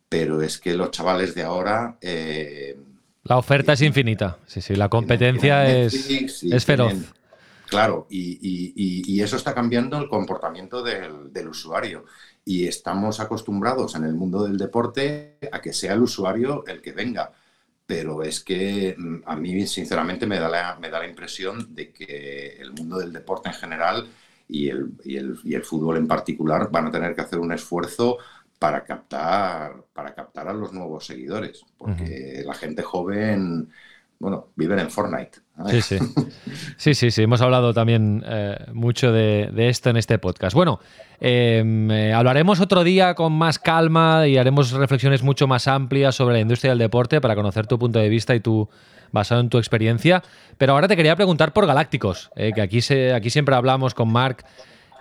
pero 0.09 0.41
es 0.43 0.59
que 0.59 0.75
los 0.75 0.91
chavales 0.91 1.35
de 1.35 1.43
ahora 1.43 1.99
La 3.25 3.37
oferta 3.37 3.75
es 3.75 3.83
infinita, 3.83 4.39
sí, 4.47 4.61
sí, 4.61 4.75
la 4.75 4.89
competencia 4.89 5.69
es, 5.71 6.11
es 6.43 6.65
feroz. 6.65 6.95
claro, 7.67 8.07
y, 8.11 9.21
eso 9.21 9.37
está 9.37 9.55
cambiando 9.55 9.99
el 9.99 10.09
comportamiento 10.09 10.83
del, 10.83 11.33
del 11.33 11.49
usuario 11.49 12.07
y 12.45 12.67
estamos 12.67 13.21
acostumbrados 13.21 13.95
en 13.95 14.05
el 14.05 14.15
mundo 14.15 14.45
del 14.45 14.57
deporte 14.57 15.39
a 15.53 15.61
que 15.61 15.73
sea 15.73 15.93
el 15.93 16.03
usuario 16.03 16.65
el 16.67 16.81
que 16.81 16.93
venga. 16.93 17.33
Pero 17.87 18.23
es 18.23 18.41
que 18.41 18.95
mm, 18.97 19.23
a 19.27 19.37
mí, 19.37 19.67
sinceramente, 19.67 20.27
me 20.27 20.39
da 20.39 20.49
la, 20.49 20.79
me 20.81 20.91
da 20.91 21.01
la 21.01 21.09
impresión 21.09 21.75
de 21.75 21.93
que 21.93 22.57
el 22.59 22.73
mundo 22.73 22.99
del 22.99 23.13
deporte 23.13 23.49
en 23.49 23.55
general 23.55 24.09
y 24.49 24.69
el, 24.69 24.93
y 25.05 25.17
el, 25.17 25.39
y 25.45 25.55
el 25.55 25.65
fútbol 25.65 25.97
en 25.97 26.09
particular 26.09 26.71
van 26.71 26.87
a 26.87 26.91
tener 26.91 27.15
que 27.15 27.21
hacer 27.23 27.39
un 27.39 27.53
esfuerzo 27.53 28.19
para 28.61 28.85
captar, 28.85 29.73
para 29.95 30.15
captar 30.15 30.47
a 30.47 30.53
los 30.53 30.75
nuevos 30.75 31.07
seguidores, 31.07 31.65
porque 31.79 32.43
la 32.45 32.53
gente 32.53 32.83
joven, 32.83 33.71
bueno, 34.19 34.49
viven 34.55 34.81
en 34.81 34.91
Fortnite. 34.91 35.39
Sí, 35.71 35.81
sí. 35.81 35.99
Sí, 36.77 36.95
sí, 36.95 37.11
sí. 37.11 37.23
Hemos 37.23 37.41
hablado 37.41 37.73
también 37.73 38.23
eh, 38.27 38.67
mucho 38.75 39.13
de, 39.13 39.51
esto 39.57 39.89
en 39.89 39.97
este 39.97 40.19
podcast. 40.19 40.55
Bueno, 40.55 40.79
em, 41.21 41.91
eh, 41.91 42.13
hablaremos 42.13 42.61
otro 42.61 42.85
día 42.85 43.15
con 43.15 43.33
más 43.33 43.59
calma 43.59 44.27
y 44.27 44.37
haremos 44.37 44.73
reflexiones 44.73 45.23
mucho 45.23 45.47
más 45.47 45.67
amplias 45.67 46.15
sobre 46.15 46.35
la 46.35 46.41
industria 46.41 46.73
del 46.73 46.79
deporte 46.79 47.23
para 47.23 47.35
conocer 47.35 47.67
tu 47.67 47.79
punto 47.79 47.99
de 47.99 48.11
vista 48.11 48.35
y 48.35 48.41
tu 48.41 48.69
basado 49.11 49.41
en 49.41 49.49
tu 49.49 49.57
experiencia. 49.57 50.23
Pero 50.59 50.75
ahora 50.75 50.87
te 50.87 50.97
quería 50.97 51.17
preguntar 51.17 51.55
por 51.55 51.67
Galácticos, 51.67 52.31
eh, 52.37 52.53
que 52.55 52.61
aquí, 52.61 52.83
se, 52.83 53.15
aquí 53.15 53.31
siempre 53.31 53.55
hablamos 53.55 53.95
con 53.95 54.13
Mark 54.13 54.45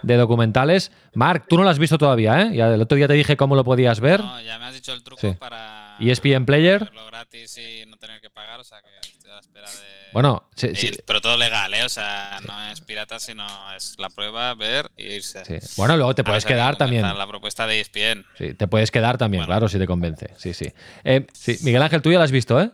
de 0.03 0.17
documentales. 0.17 0.91
Mark, 1.13 1.45
tú 1.47 1.57
no 1.57 1.63
lo 1.63 1.69
has 1.69 1.79
visto 1.79 1.97
todavía, 1.97 2.41
¿eh? 2.41 2.55
Ya, 2.55 2.73
el 2.73 2.81
otro 2.81 2.95
día 2.95 3.07
te 3.07 3.13
dije 3.13 3.38
cómo 3.38 3.55
lo 3.55 3.63
podías 3.63 3.99
ver. 3.99 4.21
No, 4.21 4.41
ya 4.41 4.57
me 4.59 4.65
has 4.65 4.73
dicho 4.73 4.93
el 4.93 5.03
truco 5.03 5.35
para. 5.35 5.97
ESPN 5.99 6.45
Player. 6.45 6.91
gratis 7.07 7.57
y 7.57 7.85
no 7.85 7.97
tener 7.97 8.21
que 8.21 8.29
pagar, 8.29 8.59
o 8.59 8.63
sea 8.63 8.81
que 8.81 9.07
estoy 9.07 9.31
a 9.31 9.35
la 9.35 9.39
espera 9.41 9.69
de. 9.69 9.99
Bueno, 10.12 10.49
sí, 10.55 10.91
pero 11.05 11.21
todo 11.21 11.38
legal, 11.38 11.71
¿eh? 11.73 11.83
O 11.83 11.89
sea, 11.89 12.39
no 12.47 12.71
es 12.71 12.81
pirata, 12.81 13.19
sino 13.19 13.45
es 13.75 13.95
la 13.99 14.09
prueba, 14.09 14.55
ver 14.55 14.89
y 14.97 15.05
irse. 15.05 15.43
Bueno, 15.77 15.97
luego 15.97 16.15
te 16.15 16.23
puedes 16.23 16.45
quedar 16.45 16.77
también. 16.77 17.03
La 17.03 17.27
propuesta 17.27 17.67
de 17.67 17.79
ESPN. 17.79 18.25
Sí, 18.38 18.53
te 18.53 18.67
puedes 18.67 18.89
quedar 18.91 19.17
también, 19.17 19.45
claro, 19.45 19.67
si 19.67 19.77
te 19.77 19.85
convence. 19.85 20.33
Sí, 20.38 20.53
sí. 20.53 20.71
Eh, 21.03 21.27
sí. 21.33 21.57
Miguel 21.62 21.83
Ángel, 21.83 22.01
tú 22.01 22.12
ya 22.12 22.17
lo 22.17 22.23
has 22.23 22.31
visto, 22.31 22.59
¿eh? 22.59 22.71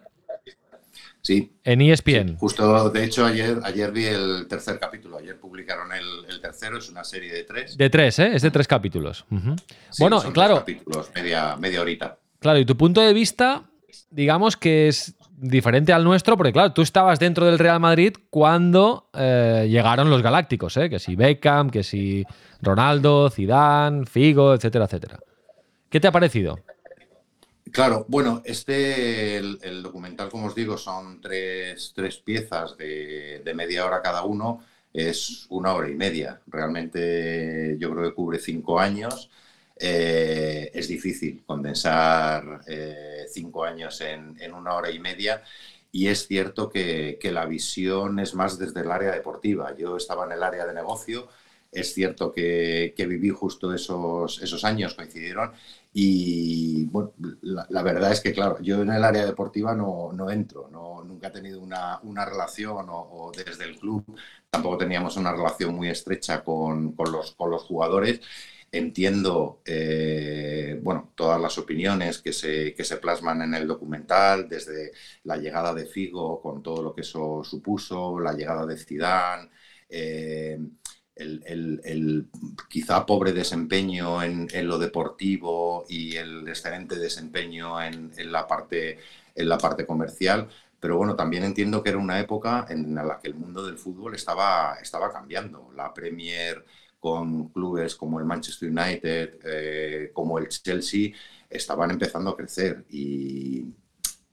Sí. 1.26 1.52
En 1.64 1.82
ESPN. 1.82 2.38
justo, 2.38 2.92
de 2.92 3.04
hecho, 3.04 3.26
ayer, 3.26 3.58
ayer 3.64 3.92
vi 3.92 4.06
el 4.06 4.46
tercer 4.48 4.78
capítulo. 4.78 5.18
Ayer 5.18 5.40
publicaron 5.40 5.90
el, 5.92 6.40
tercero, 6.40 6.78
es 6.78 6.88
una 6.88 7.04
serie 7.04 7.34
de 7.34 7.44
tres. 7.44 7.76
De 7.76 7.90
tres, 7.90 8.20
¿eh? 8.20 8.36
Es 8.36 8.44
de 8.44 8.52
tres 8.52 8.68
capítulos. 8.68 9.26
bueno, 9.98 10.22
claro. 10.32 10.58
capítulos, 10.58 11.10
media, 11.16 11.56
media 11.56 11.82
horita. 11.82 12.20
Claro, 12.38 12.60
y 12.60 12.66
tu 12.66 12.78
punto 12.78 13.02
de 13.02 13.12
vista, 13.12 13.64
digamos 14.12 14.56
que 14.56 14.88
es 14.88 15.16
diferente 15.36 15.94
al 15.94 16.04
nuestro, 16.04 16.38
porque 16.38 16.54
claro, 16.54 16.74
tú 16.74 16.84
estabas 16.84 17.18
dentro 17.18 17.48
del 17.48 17.58
Real 17.58 17.80
Madrid 17.80 18.14
cuando 18.30 19.10
eh, 19.16 19.66
llegaron 19.68 20.12
los 20.12 20.22
Galácticos, 20.22 20.78
¿eh? 20.78 20.92
Que 20.92 21.00
si 21.00 21.16
Beckham, 21.16 21.72
que 21.72 21.82
si 21.82 22.24
Ronaldo, 22.62 23.32
Zidane, 23.32 24.06
Figo, 24.06 24.54
etcétera, 24.54 24.86
etcétera. 24.86 25.20
¿Qué 25.90 26.00
te 26.00 26.08
ha 26.08 26.12
parecido? 26.12 26.60
Claro, 27.72 28.06
bueno, 28.08 28.42
este, 28.46 29.38
el, 29.38 29.84
documental, 29.84 30.30
como 30.30 30.48
os 30.48 30.56
digo, 30.56 30.78
son 30.78 31.20
tres, 31.20 31.94
piezas 32.24 32.78
de, 32.78 33.52
media 33.56 33.86
hora 33.86 34.02
cada 34.02 34.24
uno, 34.24 34.64
es 34.94 35.46
una 35.50 35.74
hora 35.74 35.90
y 35.90 35.96
media. 35.96 36.42
Realmente 36.48 37.76
yo 37.80 37.92
creo 37.92 38.04
que 38.10 38.16
cubre 38.16 38.40
cinco 38.40 38.80
años. 38.80 39.30
Eh, 39.78 40.72
es 40.74 40.88
difícil 40.88 41.44
condensar 41.46 42.62
eh, 42.68 43.26
cinco 43.30 43.66
años 43.66 44.00
en, 44.02 44.54
una 44.54 44.74
hora 44.76 44.90
y 44.92 45.00
media. 45.00 45.44
Y 45.92 46.08
es 46.08 46.28
cierto 46.28 46.70
que, 46.70 47.20
la 47.24 47.46
visión 47.46 48.20
es 48.20 48.36
más 48.36 48.58
desde 48.58 48.82
el 48.82 48.92
área 48.92 49.12
deportiva. 49.12 49.76
Yo 49.76 49.98
estaba 49.98 50.26
en 50.26 50.34
el 50.34 50.44
área 50.44 50.66
de 50.66 50.74
negocio, 50.74 51.28
es 51.72 51.94
cierto 51.94 52.32
que, 52.32 52.94
que 52.96 53.06
viví 53.06 53.30
justo 53.30 53.74
esos, 53.74 54.42
esos 54.42 54.64
años, 54.64 54.94
coincidieron, 54.96 55.52
y 55.98 56.86
bueno, 56.88 57.14
la, 57.42 57.82
verdad 57.82 58.12
es 58.12 58.20
que, 58.20 58.34
claro, 58.34 58.58
yo 58.62 58.82
en 58.82 58.92
el 58.92 59.02
área 59.02 59.26
deportiva 59.26 59.74
no, 59.74 60.12
no 60.12 60.30
entro, 60.30 60.68
no, 60.70 61.02
nunca 61.06 61.28
he 61.30 61.32
tenido 61.32 61.62
una, 61.62 62.00
una 62.04 62.26
relación 62.26 62.88
o, 62.90 63.32
desde 63.34 63.64
el 63.64 63.80
club 63.80 64.04
tampoco 64.50 64.78
teníamos 64.78 65.16
una 65.16 65.32
relación 65.32 65.74
muy 65.74 65.90
estrecha 65.90 66.44
con, 66.44 66.92
con, 66.94 67.12
los, 67.14 67.32
con 67.36 67.50
los, 67.50 67.64
jugadores. 67.64 68.20
Entiendo, 68.72 69.62
eh, 69.66 70.78
bueno, 70.84 71.14
todas 71.16 71.40
las 71.40 71.58
opiniones 71.58 72.18
que 72.20 72.34
se, 72.34 72.74
que 72.74 72.84
se 72.84 72.98
plasman 72.98 73.42
en 73.44 73.54
el 73.54 73.68
documental, 73.68 74.50
desde 74.50 74.92
la 75.24 75.38
llegada 75.38 75.74
de 75.74 75.86
Figo 75.86 76.42
con 76.42 76.62
todo 76.62 76.84
lo 76.84 76.94
que 76.94 77.02
eso 77.02 77.42
supuso, 77.44 78.20
la 78.20 78.34
llegada 78.34 78.66
de 78.66 78.78
Zidane, 78.78 79.50
eh, 79.90 80.60
el, 81.16 82.28
quizá 82.70 83.06
pobre 83.06 83.32
desempeño 83.34 84.22
en, 84.22 84.48
lo 84.68 84.78
deportivo 84.78 85.86
y 85.88 86.16
el 86.16 86.48
excelente 86.48 86.96
desempeño 86.98 87.82
en, 87.82 88.12
la 88.32 88.48
parte, 88.48 89.00
en 89.36 89.50
la 89.50 89.58
parte 89.58 89.86
comercial. 89.86 90.48
Pero 90.80 90.98
bueno, 90.98 91.16
también 91.16 91.44
entiendo 91.44 91.82
que 91.82 91.90
era 91.90 91.98
una 91.98 92.20
época 92.20 92.66
en 92.70 92.94
la 92.94 93.20
que 93.20 93.30
el 93.30 93.36
mundo 93.36 93.66
del 93.66 93.78
fútbol 93.78 94.14
estaba, 94.16 94.78
estaba 94.82 95.12
cambiando. 95.12 95.72
La 95.76 95.94
Premier 95.94 96.64
con 97.00 97.50
clubes 97.50 97.96
como 97.96 98.20
el 98.20 98.26
Manchester 98.26 98.70
United, 98.70 99.40
eh, 99.44 100.12
como 100.14 100.38
el 100.40 100.50
Chelsea, 100.50 101.12
estaban 101.50 101.92
empezando 101.92 102.32
a 102.32 102.38
crecer 102.38 102.84
y, 102.90 103.66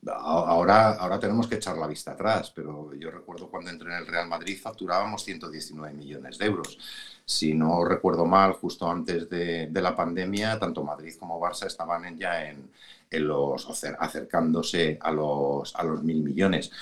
Ahora, 0.08 0.94
ahora 0.94 1.20
tenemos 1.20 1.46
que 1.46 1.54
echar 1.56 1.76
la 1.78 1.86
vista 1.86 2.12
atrás, 2.12 2.50
pero 2.50 2.92
yo 2.94 3.10
recuerdo 3.10 3.48
cuando 3.48 3.70
entré 3.70 3.88
en 3.92 3.98
el 3.98 4.06
Real 4.06 4.28
Madrid 4.28 4.58
facturábamos 4.60 5.24
119 5.24 5.94
millones 5.94 6.38
de 6.38 6.46
euros. 6.46 6.76
Si 7.24 7.54
no 7.54 7.84
recuerdo 7.84 8.26
mal, 8.26 8.52
justo 8.54 8.90
antes 8.90 9.30
de, 9.30 9.70
la 9.72 9.94
pandemia, 9.94 10.58
tanto 10.58 10.82
Madrid 10.82 11.14
como 11.18 11.40
Barça 11.40 11.66
estaban 11.66 12.18
ya 12.18 12.48
en, 12.48 12.68
los 13.12 13.68
acercándose 13.98 14.98
a 15.00 15.12
los, 15.12 15.74
a 15.76 15.84
los 15.84 16.02
mil 16.02 16.22
millones. 16.22 16.72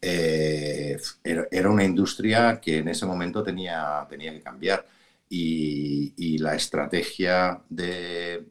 Eh, 0.00 0.98
era 1.24 1.70
una 1.70 1.84
industria 1.84 2.60
que 2.60 2.78
en 2.78 2.88
ese 2.88 3.04
momento 3.04 3.42
tenía, 3.42 4.06
tenía 4.08 4.32
que 4.32 4.42
cambiar 4.42 4.86
y, 5.32 6.38
la 6.38 6.54
estrategia 6.56 7.62
de, 7.68 8.44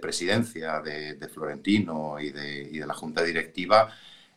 presidencia 0.00 0.80
de, 0.80 1.28
Florentino 1.28 2.20
y 2.20 2.30
de, 2.30 2.84
la 2.86 2.94
junta 2.94 3.22
directiva 3.22 3.90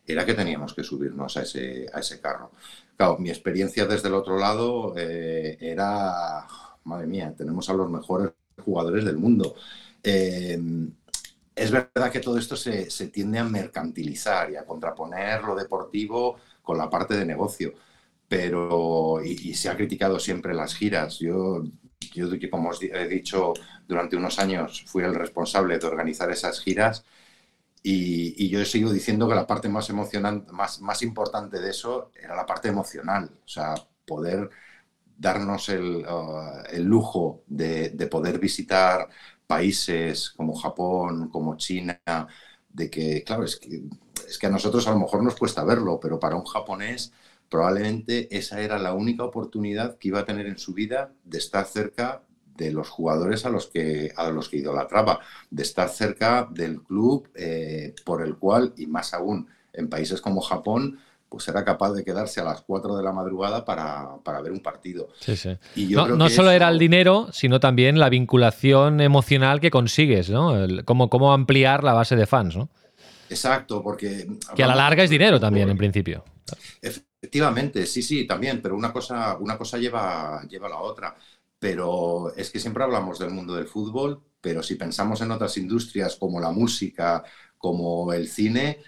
era 0.06 0.26
que 0.26 0.34
teníamos 0.34 0.74
que 0.74 0.84
subirnos 0.84 1.38
a 1.38 1.44
ese, 1.44 2.20
carro. 2.22 2.52
Claro, 2.96 3.18
mi 3.20 3.30
experiencia 3.30 3.86
desde 3.86 4.08
el 4.08 4.16
otro 4.16 4.40
lado 4.40 4.96
eh, 4.98 5.58
era, 5.60 6.48
madre 6.86 7.08
mía, 7.08 7.34
tenemos 7.38 7.70
a 7.70 7.74
los 7.74 7.90
mejores 7.90 8.32
jugadores 8.64 9.06
del 9.06 9.18
mundo. 9.18 9.56
Eh, 10.02 10.60
es 11.56 11.72
verdad 11.72 12.12
que 12.12 12.20
todo 12.20 12.38
esto 12.38 12.56
se, 12.56 12.86
tiende 13.08 13.40
a 13.40 13.44
mercantilizar 13.44 14.52
y 14.52 14.56
a 14.56 14.66
contraponer 14.66 15.44
lo 15.44 15.56
deportivo 15.56 16.38
con 16.62 16.78
la 16.78 16.90
parte 16.90 17.16
de 17.16 17.26
negocio 17.26 17.74
pero 18.28 19.22
y, 19.24 19.54
se 19.54 19.70
ha 19.70 19.78
criticado 19.78 20.20
siempre 20.20 20.54
las 20.54 20.76
giras. 20.76 21.20
Yo, 21.20 21.64
yo, 22.14 22.28
como 22.52 22.70
os 22.70 22.82
he 22.82 23.08
dicho, 23.08 23.54
durante 23.88 24.16
unos 24.18 24.40
años 24.40 24.84
fui 24.88 25.04
el 25.04 25.16
responsable 25.16 25.80
de 25.80 25.88
organizar 25.88 26.30
esas 26.32 26.60
giras 26.62 27.06
y, 27.84 28.46
y 28.46 28.50
yo 28.50 28.64
sigo 28.66 28.92
diciendo 28.92 29.28
que 29.28 29.36
la 29.36 29.48
parte 29.48 29.70
más 29.70 29.90
emocionante, 29.90 30.52
más, 30.52 30.82
más 30.82 31.02
importante 31.04 31.60
de 31.60 31.70
eso 31.72 32.12
era 32.22 32.36
la 32.36 32.46
parte 32.46 32.68
emocional, 32.70 33.32
o 33.46 33.48
sea, 33.48 33.76
poder 34.06 34.50
darnos 35.18 35.70
el, 35.70 36.06
uh, 36.06 36.64
el 36.72 36.84
lujo 36.84 37.44
de, 37.48 37.90
de, 37.92 38.08
poder 38.08 38.40
visitar 38.40 39.08
países 39.48 40.32
como 40.32 40.56
Japón, 40.56 41.30
como 41.30 41.58
China, 41.58 42.00
de 42.70 42.90
que, 42.90 43.24
claro, 43.24 43.44
es 43.46 43.56
que, 43.58 43.84
es 44.28 44.38
que 44.38 44.48
a 44.48 44.50
nosotros 44.50 44.88
a 44.88 44.92
lo 44.92 45.00
mejor 45.00 45.24
nos 45.24 45.36
cuesta 45.36 45.64
verlo, 45.64 46.00
pero 46.00 46.20
para 46.20 46.36
un 46.36 46.46
japonés 46.46 47.14
probablemente 47.50 48.36
esa 48.36 48.62
era 48.62 48.78
la 48.78 48.94
única 48.94 49.24
oportunidad 49.24 49.98
que 49.98 50.10
iba 50.10 50.20
a 50.20 50.26
tener 50.26 50.48
en 50.48 50.58
su 50.58 50.74
vida 50.74 51.12
de 51.24 51.38
estar 51.38 51.66
cerca 51.66 52.22
de 52.58 52.72
los 52.72 52.90
jugadores 52.90 53.46
a 53.46 53.50
los 53.50 53.68
que, 53.68 54.12
a 54.16 54.30
los 54.30 54.50
que 54.50 54.58
idolatraba, 54.58 55.20
de 55.50 55.64
estar 55.64 55.90
cerca 55.90 56.48
del 56.50 56.82
club 56.82 57.30
eh, 57.36 57.94
por 58.04 58.26
el 58.26 58.36
cual, 58.36 58.74
y 58.78 58.88
más 58.88 59.14
aún 59.14 59.48
en 59.74 59.90
países 59.90 60.22
como 60.22 60.42
Japón, 60.42 61.00
pues 61.30 61.48
era 61.48 61.64
capaz 61.64 61.92
de 61.92 62.04
quedarse 62.04 62.40
a 62.40 62.44
las 62.44 62.62
4 62.62 62.96
de 62.98 63.04
la 63.04 63.12
madrugada 63.12 63.64
para, 63.64 64.42
ver 64.42 64.52
un 64.52 64.62
partido. 64.62 65.10
Y 65.76 65.88
no, 65.88 66.30
solo 66.30 66.52
era 66.52 66.70
el 66.70 66.80
dinero, 66.80 67.28
sino 67.32 67.60
también 67.60 68.00
la 68.00 68.10
vinculación 68.10 69.02
emocional 69.02 69.60
que 69.60 69.70
consigues, 69.70 70.30
¿no? 70.30 70.56
cómo, 70.86 71.10
cómo 71.10 71.34
ampliar 71.34 71.84
la 71.84 71.94
base 71.94 72.16
de 72.16 72.26
fans, 72.26 72.56
¿no? 72.56 72.70
Exacto, 73.30 73.84
porque... 73.84 74.26
Que 74.56 74.64
a 74.64 74.68
la 74.68 74.76
larga 74.76 75.04
es 75.04 75.10
dinero 75.10 75.40
también, 75.40 75.70
en 75.70 75.78
principio. 75.78 76.24
Efectivamente, 77.28 77.86
sí, 77.86 78.02
sí, 78.02 78.26
también, 78.26 78.62
pero 78.62 78.78
una 78.78 78.94
cosa, 78.94 79.36
una 79.38 79.58
cosa 79.58 79.78
lleva, 79.78 80.42
lleva 80.48 80.70
la 80.70 80.80
otra. 80.80 81.14
Pero 81.60 82.34
es 82.38 82.50
que 82.50 82.60
siempre 82.60 82.86
hablamos 82.86 83.20
del 83.20 83.32
mundo 83.32 83.54
del 83.54 83.68
fútbol, 83.68 84.24
pero 84.40 84.64
si 84.64 84.76
pensamos 84.76 85.20
en 85.20 85.32
otras 85.32 85.58
industrias 85.58 86.16
como 86.16 86.40
la 86.40 86.52
música, 86.52 87.26
como 87.58 88.14
el 88.14 88.30
cine, 88.30 88.80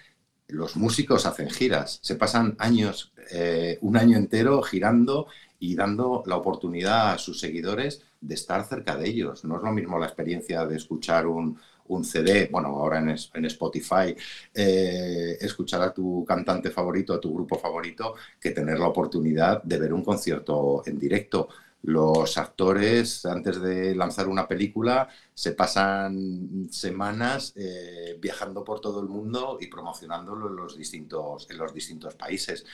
los 0.48 0.78
músicos 0.78 1.26
hacen 1.26 1.50
giras, 1.50 2.00
se 2.02 2.16
pasan 2.16 2.56
años, 2.60 3.12
eh, 3.32 3.78
un 3.82 3.98
año 3.98 4.18
entero 4.18 4.62
girando 4.62 5.28
y 5.60 5.76
dando 5.76 6.24
la 6.26 6.38
oportunidad 6.38 7.12
a 7.12 7.18
sus 7.18 7.42
seguidores 7.42 8.04
de 8.22 8.36
estar 8.36 8.64
cerca 8.66 8.96
de 8.96 9.10
ellos. 9.10 9.44
No 9.44 9.58
es 9.58 9.64
lo 9.64 9.74
mismo 9.74 10.00
la 10.00 10.06
experiencia 10.06 10.66
de 10.66 10.78
escuchar 10.78 11.28
un, 11.28 11.60
CD, 12.04 12.48
bueno, 12.52 12.70
ahora 12.70 13.00
en, 13.00 13.46
Spotify, 13.46 14.16
eh, 14.54 15.38
escuchar 15.42 15.82
a 15.82 15.94
tu 15.94 16.24
cantante 16.26 16.70
favorito, 16.70 17.14
a 17.14 17.20
tu 17.20 17.34
grupo 17.34 17.58
favorito, 17.58 18.16
que 18.40 18.52
tener 18.52 18.80
la 18.80 18.88
oportunidad 18.88 19.64
de 19.64 19.80
ver 19.80 19.94
un 19.94 20.04
concierto 20.04 20.84
en 20.86 21.00
directo. 21.00 21.50
Los 21.84 22.38
actores, 22.38 23.26
antes 23.26 23.62
de 23.62 23.96
lanzar 23.96 24.28
una 24.28 24.48
película, 24.48 25.08
se 25.34 25.54
pasan 25.54 26.68
semanas 26.70 27.54
eh, 27.56 28.18
viajando 28.20 28.66
por 28.66 28.82
todo 28.82 29.02
el 29.02 29.08
mundo 29.08 29.58
y 29.62 29.68
promocionándolo 29.68 30.50
en 30.50 30.58
los 30.58 30.78
distintos, 30.78 31.48
en 31.50 31.58
los 31.58 31.74
distintos 31.74 32.16
países. 32.16 32.66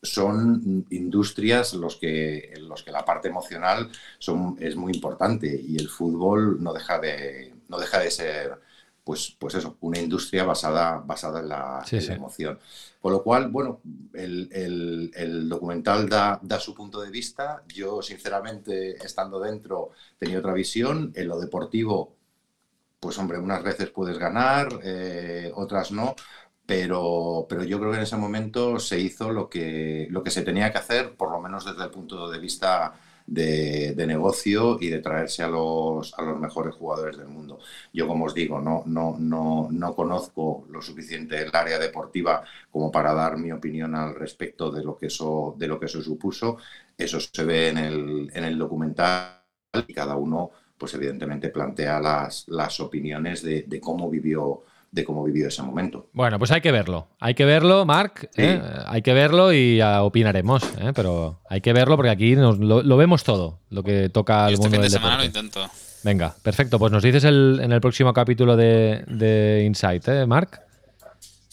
Son 0.00 0.86
industrias 0.90 1.74
los 1.74 1.96
que, 1.96 2.52
en 2.54 2.68
los 2.68 2.82
que 2.84 2.92
la 2.92 3.04
parte 3.04 3.28
emocional 3.28 3.90
son, 4.18 4.56
es 4.60 4.76
muy 4.76 4.92
importante 4.92 5.60
y 5.60 5.76
el 5.76 5.88
fútbol 5.88 6.62
no 6.62 6.72
deja 6.72 7.00
de, 7.00 7.51
no 7.72 7.78
deja 7.78 7.98
de 7.98 8.10
ser 8.10 8.60
pues, 9.04 9.36
pues 9.38 9.54
eso, 9.54 9.76
una 9.80 9.98
industria 9.98 10.44
basada, 10.44 10.98
basada 10.98 11.40
en, 11.40 11.48
la, 11.48 11.84
emoción. 12.14 12.58
Con 13.00 13.12
lo 13.12 13.22
cual, 13.22 13.48
bueno, 13.50 13.80
el, 14.14 15.48
documental 15.48 16.08
da, 16.08 16.38
da, 16.42 16.60
su 16.60 16.74
punto 16.74 17.00
de 17.00 17.10
vista. 17.10 17.64
Yo, 17.68 18.00
sinceramente, 18.00 19.04
estando 19.04 19.40
dentro, 19.40 19.90
tenía 20.18 20.38
otra 20.38 20.52
visión. 20.52 21.12
En 21.16 21.28
lo 21.28 21.40
deportivo, 21.40 22.14
pues 23.00 23.18
hombre, 23.18 23.38
unas 23.38 23.62
veces 23.64 23.90
puedes 23.90 24.18
ganar, 24.18 24.68
eh, 24.84 25.50
otras 25.54 25.90
no. 25.90 26.14
Pero, 26.64 27.46
pero 27.48 27.64
yo 27.64 27.80
creo 27.80 27.90
que 27.90 27.96
en 27.96 28.04
ese 28.04 28.16
momento 28.16 28.78
se 28.78 29.00
hizo 29.00 29.32
lo 29.32 29.50
que, 29.50 30.06
lo 30.10 30.22
que 30.22 30.30
se 30.30 30.42
tenía 30.42 30.70
que 30.70 30.78
hacer, 30.78 31.16
por 31.16 31.32
lo 31.32 31.40
menos 31.40 31.64
desde 31.64 31.82
el 31.82 31.90
punto 31.90 32.30
de 32.30 32.38
vista 32.38 32.94
de, 33.26 33.94
negocio 34.06 34.78
y 34.80 34.88
de 34.88 35.00
traerse 35.00 35.42
a 35.42 35.48
los, 35.48 36.14
a 36.18 36.22
los 36.22 36.38
mejores 36.40 36.74
jugadores 36.74 37.16
del 37.16 37.28
mundo. 37.28 37.58
Yo, 37.92 38.06
como 38.06 38.26
os 38.26 38.34
digo, 38.34 38.60
no, 38.60 38.82
no, 38.86 39.16
no, 39.18 39.68
no 39.70 39.94
conozco 39.94 40.66
lo 40.70 40.82
suficiente 40.82 41.40
el 41.42 41.50
área 41.54 41.78
deportiva 41.78 42.44
como 42.70 42.90
para 42.90 43.14
dar 43.14 43.36
mi 43.38 43.52
opinión 43.52 43.94
al 43.94 44.14
respecto 44.14 44.70
de 44.70 44.84
lo 44.84 44.96
que 44.96 45.06
eso, 45.06 45.54
de 45.58 45.68
lo 45.68 45.78
que 45.78 45.86
eso 45.86 46.02
supuso. 46.02 46.58
Eso 46.96 47.20
se 47.20 47.44
ve 47.44 47.68
en 47.68 47.78
el, 47.78 48.30
en 48.34 48.44
el 48.44 48.58
documental 48.58 49.42
y 49.86 49.94
cada 49.94 50.16
uno, 50.16 50.50
pues 50.76 50.94
evidentemente, 50.94 51.48
plantea 51.50 52.00
las, 52.00 52.46
las 52.48 52.80
opiniones 52.80 53.42
de, 53.42 53.62
de 53.62 53.80
cómo 53.80 54.10
vivió 54.10 54.64
de 54.92 55.04
cómo 55.04 55.24
vivió 55.24 55.48
ese 55.48 55.62
momento. 55.62 56.10
Bueno, 56.12 56.38
pues 56.38 56.50
hay 56.52 56.60
que 56.60 56.70
verlo. 56.70 57.08
Hay 57.18 57.34
que 57.34 57.46
verlo, 57.46 57.84
Marc. 57.86 58.30
¿eh? 58.36 58.60
Hay 58.86 59.00
que 59.00 59.14
verlo 59.14 59.52
y 59.52 59.78
ya 59.78 60.02
opinaremos. 60.02 60.62
¿eh? 60.78 60.92
Pero 60.94 61.40
hay 61.48 61.62
que 61.62 61.72
verlo 61.72 61.96
porque 61.96 62.10
aquí 62.10 62.36
lo, 62.36 62.96
vemos 62.96 63.24
todo, 63.24 63.58
lo 63.70 63.82
que 63.82 64.10
toca 64.10 64.44
al 64.44 64.52
este 64.52 64.62
mundo 64.62 64.76
fin 64.76 64.82
de 64.82 64.90
semana 64.90 65.16
lo 65.16 65.24
intento. 65.24 65.68
Venga, 66.04 66.36
perfecto. 66.42 66.78
Pues 66.78 66.92
nos 66.92 67.02
dices 67.02 67.24
en 67.24 67.72
el 67.72 67.80
próximo 67.80 68.12
capítulo 68.12 68.54
de, 68.54 69.04
de 69.08 69.64
Insight, 69.64 70.06
¿eh, 70.08 70.26
Marc? 70.26 70.60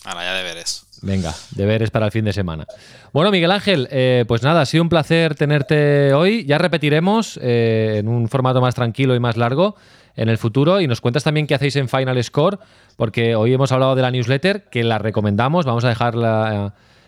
Ahora 0.04 0.24
ya 0.26 0.34
deberes. 0.34 0.89
Venga, 1.02 1.34
deberes 1.52 1.92
para 1.92 2.08
el 2.08 2.12
fin 2.12 2.26
de 2.26 2.34
semana. 2.34 2.66
Bueno, 3.14 3.32
Miguel 3.32 3.52
Ángel, 3.52 3.88
eh, 3.90 4.26
pues 4.28 4.44
nada, 4.44 4.62
ha 4.62 4.66
sido 4.66 4.84
un 4.84 4.90
placer 4.90 5.36
tenerte 5.36 6.14
hoy. 6.14 6.46
Ya 6.46 6.58
repetiremos 6.58 7.40
en 7.42 8.08
un 8.08 8.28
formato 8.28 8.60
más 8.60 8.76
tranquilo 8.76 9.16
y 9.16 9.20
más 9.20 9.38
largo 9.38 9.76
en 10.16 10.30
el 10.30 10.38
futuro. 10.38 10.82
Y 10.82 10.88
nos 10.88 11.00
cuentas 11.02 11.24
también 11.24 11.48
qué 11.48 11.56
hacéis 11.56 11.78
en 11.78 11.88
Final 11.88 12.22
Score, 12.24 12.60
porque 12.98 13.36
hoy 13.36 13.54
hemos 13.54 13.72
hablado 13.72 13.96
de 13.96 14.02
la 14.02 14.12
newsletter, 14.12 14.70
que 14.70 14.84
la 14.84 14.98
recomendamos. 14.98 15.66
Vamos 15.66 15.86
a 15.86 15.90
dejar 15.90 16.16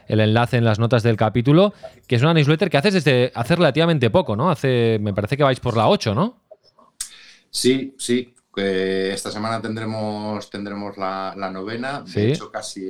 el 0.08 0.20
enlace 0.20 0.58
en 0.58 0.66
las 0.66 0.80
notas 0.80 1.04
del 1.04 1.18
capítulo, 1.18 1.74
que 2.08 2.16
es 2.16 2.22
una 2.22 2.34
newsletter 2.34 2.70
que 2.70 2.78
haces 2.78 2.94
desde 2.94 3.32
hace 3.36 3.56
relativamente 3.56 4.10
poco, 4.10 4.36
¿no? 4.36 4.50
Hace, 4.50 5.00
me 5.02 5.14
parece 5.14 5.36
que 5.36 5.44
vais 5.44 5.60
por 5.60 5.76
la 5.76 5.90
8, 5.90 6.16
¿no? 6.16 6.42
Sí, 7.50 7.96
sí. 7.98 8.34
esta 8.56 9.30
semana 9.30 9.62
tendremos, 9.62 10.50
tendremos 10.50 10.98
la, 10.98 11.50
novena. 11.52 12.04
De 12.06 12.32
hecho, 12.32 12.50
casi 12.50 12.82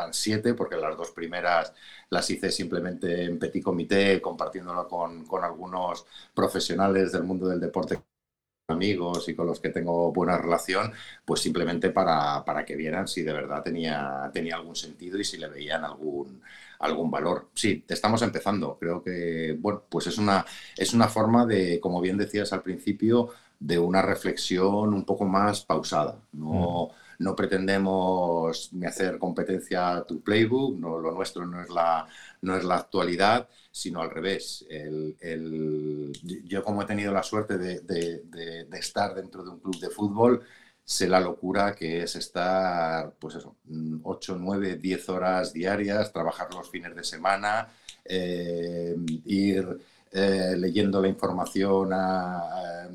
van 0.00 0.14
siete, 0.14 0.54
porque 0.54 0.76
las 0.76 0.96
dos 0.96 1.10
primeras 1.12 1.72
las 2.10 2.28
hice 2.30 2.50
simplemente 2.50 3.24
en 3.24 3.38
petit 3.38 3.62
comité, 3.62 4.20
compartiéndolo 4.20 4.88
con, 4.88 5.24
con 5.26 5.44
algunos 5.44 6.06
profesionales 6.34 7.12
del 7.12 7.24
mundo 7.24 7.48
del 7.48 7.60
deporte 7.60 8.00
amigos 8.70 9.28
y 9.28 9.34
con 9.34 9.46
los 9.46 9.60
que 9.60 9.70
tengo 9.70 10.12
buena 10.12 10.38
relación, 10.38 10.92
pues 11.24 11.40
simplemente 11.40 11.90
para, 11.90 12.44
para, 12.44 12.64
que 12.64 12.76
vieran 12.76 13.08
si 13.08 13.22
de 13.22 13.32
verdad 13.32 13.62
tenía, 13.62 14.30
tenía 14.32 14.56
algún 14.56 14.76
sentido 14.76 15.18
y 15.18 15.24
si 15.24 15.36
le 15.38 15.48
veían 15.48 15.84
algún, 15.84 16.40
algún 16.78 17.10
valor. 17.10 17.50
Sí, 17.54 17.84
estamos 17.88 18.22
empezando. 18.22 18.78
Creo 18.78 19.02
que, 19.02 19.56
bueno, 19.58 19.82
pues 19.88 20.06
es 20.06 20.18
una, 20.18 20.44
es 20.76 20.94
una 20.94 21.08
forma 21.08 21.46
de, 21.46 21.80
como 21.80 22.00
bien 22.00 22.16
decías 22.16 22.52
al 22.52 22.62
principio, 22.62 23.30
de 23.58 23.78
una 23.78 24.02
reflexión 24.02 24.94
un 24.94 25.04
poco 25.04 25.24
más 25.24 25.64
pausada. 25.64 26.16
No, 26.32 26.90
mm. 26.92 26.99
No 27.20 27.36
pretendemos 27.36 28.70
hacer 28.86 29.18
competencia 29.18 29.96
a 29.96 30.06
tu 30.06 30.22
playbook, 30.22 30.78
no, 30.78 30.98
lo 30.98 31.12
nuestro 31.12 31.46
no 31.46 31.62
es 31.62 31.68
la, 31.68 32.06
no 32.40 32.56
es 32.56 32.64
la 32.64 32.76
actualidad, 32.76 33.46
sino 33.70 34.00
al 34.00 34.10
revés. 34.10 34.66
Yo 36.44 36.64
como 36.64 36.82
he 36.82 36.86
tenido 36.86 37.12
la 37.12 37.22
suerte 37.22 37.58
de, 37.58 38.68
estar 38.72 39.14
dentro 39.14 39.44
de 39.44 39.50
un 39.50 39.60
club 39.60 39.78
de 39.78 39.90
fútbol, 39.90 40.42
sé 40.82 41.08
la 41.08 41.20
locura 41.20 41.74
que 41.74 42.02
es 42.02 42.16
estar, 42.16 43.12
pues 43.18 43.34
eso, 43.34 43.56
8, 44.02 44.36
9, 44.40 44.76
10 44.76 45.08
horas 45.10 45.52
diarias, 45.52 46.12
trabajar 46.12 46.52
los 46.54 46.70
fines 46.70 46.96
de 46.96 47.04
semana, 47.04 47.68
eh, 48.02 48.96
ir 49.26 49.78
eh, 50.10 50.54
leyendo 50.56 51.02
la 51.02 51.08
información 51.08 51.92
a, 51.92 52.38
a 52.38 52.88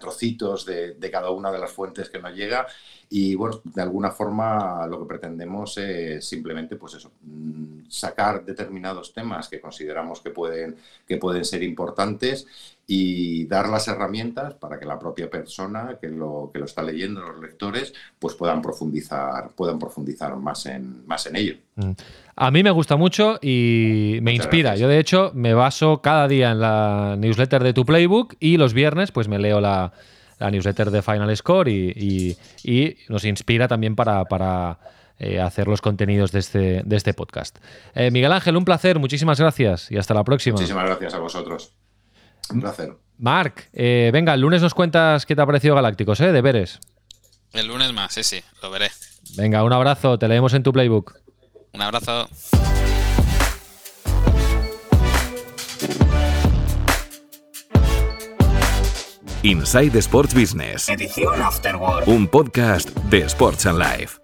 trocitos 0.00 0.64
de, 0.64 0.94
de, 0.94 1.10
cada 1.10 1.30
una 1.30 1.52
de 1.52 1.58
las 1.58 1.70
fuentes 1.70 2.08
que 2.08 2.18
nos 2.18 2.34
llega. 2.34 2.66
Y 3.10 3.34
bueno, 3.34 3.60
de 3.64 3.82
alguna 3.82 4.10
forma 4.10 4.86
lo 4.86 4.98
que 5.00 5.06
pretendemos 5.06 5.76
es 5.78 6.26
simplemente 6.26 6.76
pues 6.76 6.94
eso, 6.94 7.12
mm, 7.22 7.88
sacar 7.88 8.44
determinados 8.44 9.12
temas 9.12 9.48
que 9.48 9.60
consideramos 9.60 10.20
que 10.20 10.30
pueden, 10.30 10.76
que 11.06 11.18
pueden 11.18 11.44
ser 11.44 11.62
importantes 11.62 12.46
y 12.86 13.46
dar 13.46 13.68
las 13.68 13.88
herramientas 13.88 14.54
para 14.54 14.78
que 14.78 14.84
la 14.84 14.98
propia 14.98 15.30
persona 15.30 15.96
que 16.00 16.08
lo, 16.08 16.50
que 16.52 16.58
lo 16.58 16.66
está 16.66 16.82
leyendo, 16.82 17.20
los 17.20 17.40
lectores, 17.40 17.94
pues 18.18 18.34
puedan 18.34 18.60
profundizar, 18.60 19.50
puedan 19.54 19.78
profundizar 19.78 20.36
más 20.36 20.66
en, 20.66 21.06
más 21.06 21.26
en 21.26 21.36
ello. 21.36 21.54
Mm. 21.76 21.92
A 22.36 22.50
mí 22.50 22.62
me 22.62 22.70
gusta 22.70 22.96
mucho 22.96 23.38
y 23.40 24.18
me 24.22 24.34
inspira. 24.34 24.76
Yo 24.76 24.88
de 24.88 24.98
hecho 24.98 25.30
me 25.34 25.54
baso 25.54 26.02
cada 26.02 26.26
día 26.28 26.50
en 26.50 26.60
la 26.60 27.16
newsletter 27.18 27.62
de 27.62 27.72
tu 27.72 27.86
playbook 27.86 28.34
y 28.40 28.56
los 28.56 28.74
viernes 28.74 29.12
pues 29.12 29.28
me 29.28 29.38
leo 29.38 29.60
la, 29.60 29.92
newsletter 30.40 30.90
de 30.90 31.00
Final 31.00 31.34
Score 31.36 31.68
y, 31.68 32.36
nos 33.08 33.24
inspira 33.24 33.68
también 33.68 33.94
para, 33.96 34.78
eh, 35.18 35.40
hacer 35.40 35.68
los 35.68 35.80
contenidos 35.80 36.32
de 36.32 36.40
este, 36.40 36.82
de 36.84 36.96
este 36.96 37.14
podcast. 37.14 37.58
Eh, 37.94 38.10
Miguel 38.10 38.32
Ángel, 38.32 38.56
un 38.56 38.64
placer, 38.64 38.98
muchísimas 38.98 39.38
gracias 39.38 39.90
y 39.90 39.96
hasta 39.96 40.12
la 40.12 40.24
próxima. 40.24 40.56
Muchísimas 40.56 40.86
gracias 40.86 41.14
a 41.14 41.18
vosotros. 41.20 41.72
Un 42.50 42.60
placer. 42.60 42.96
Marc, 43.18 43.68
eh, 43.72 44.10
venga, 44.12 44.34
el 44.34 44.40
lunes 44.40 44.60
nos 44.60 44.74
cuentas 44.74 45.24
qué 45.24 45.36
te 45.36 45.42
ha 45.42 45.46
parecido 45.46 45.74
Galácticos, 45.74 46.20
¿eh? 46.20 46.32
Deberes. 46.32 46.80
El 47.52 47.68
lunes 47.68 47.92
más, 47.92 48.12
sí, 48.12 48.24
sí, 48.24 48.42
lo 48.62 48.70
veré. 48.70 48.90
Venga, 49.36 49.62
un 49.62 49.72
abrazo, 49.72 50.18
te 50.18 50.28
leemos 50.28 50.52
en 50.54 50.62
tu 50.62 50.72
playbook. 50.72 51.16
Un 51.72 51.82
abrazo. 51.82 52.28
Inside 59.42 59.98
Sports 59.98 60.32
Business. 60.34 60.88
Edición 60.88 61.42
Afterward. 61.42 62.08
Un 62.08 62.26
podcast 62.26 62.88
de 63.10 63.18
Sports 63.26 63.66
and 63.66 63.78
Life. 63.78 64.23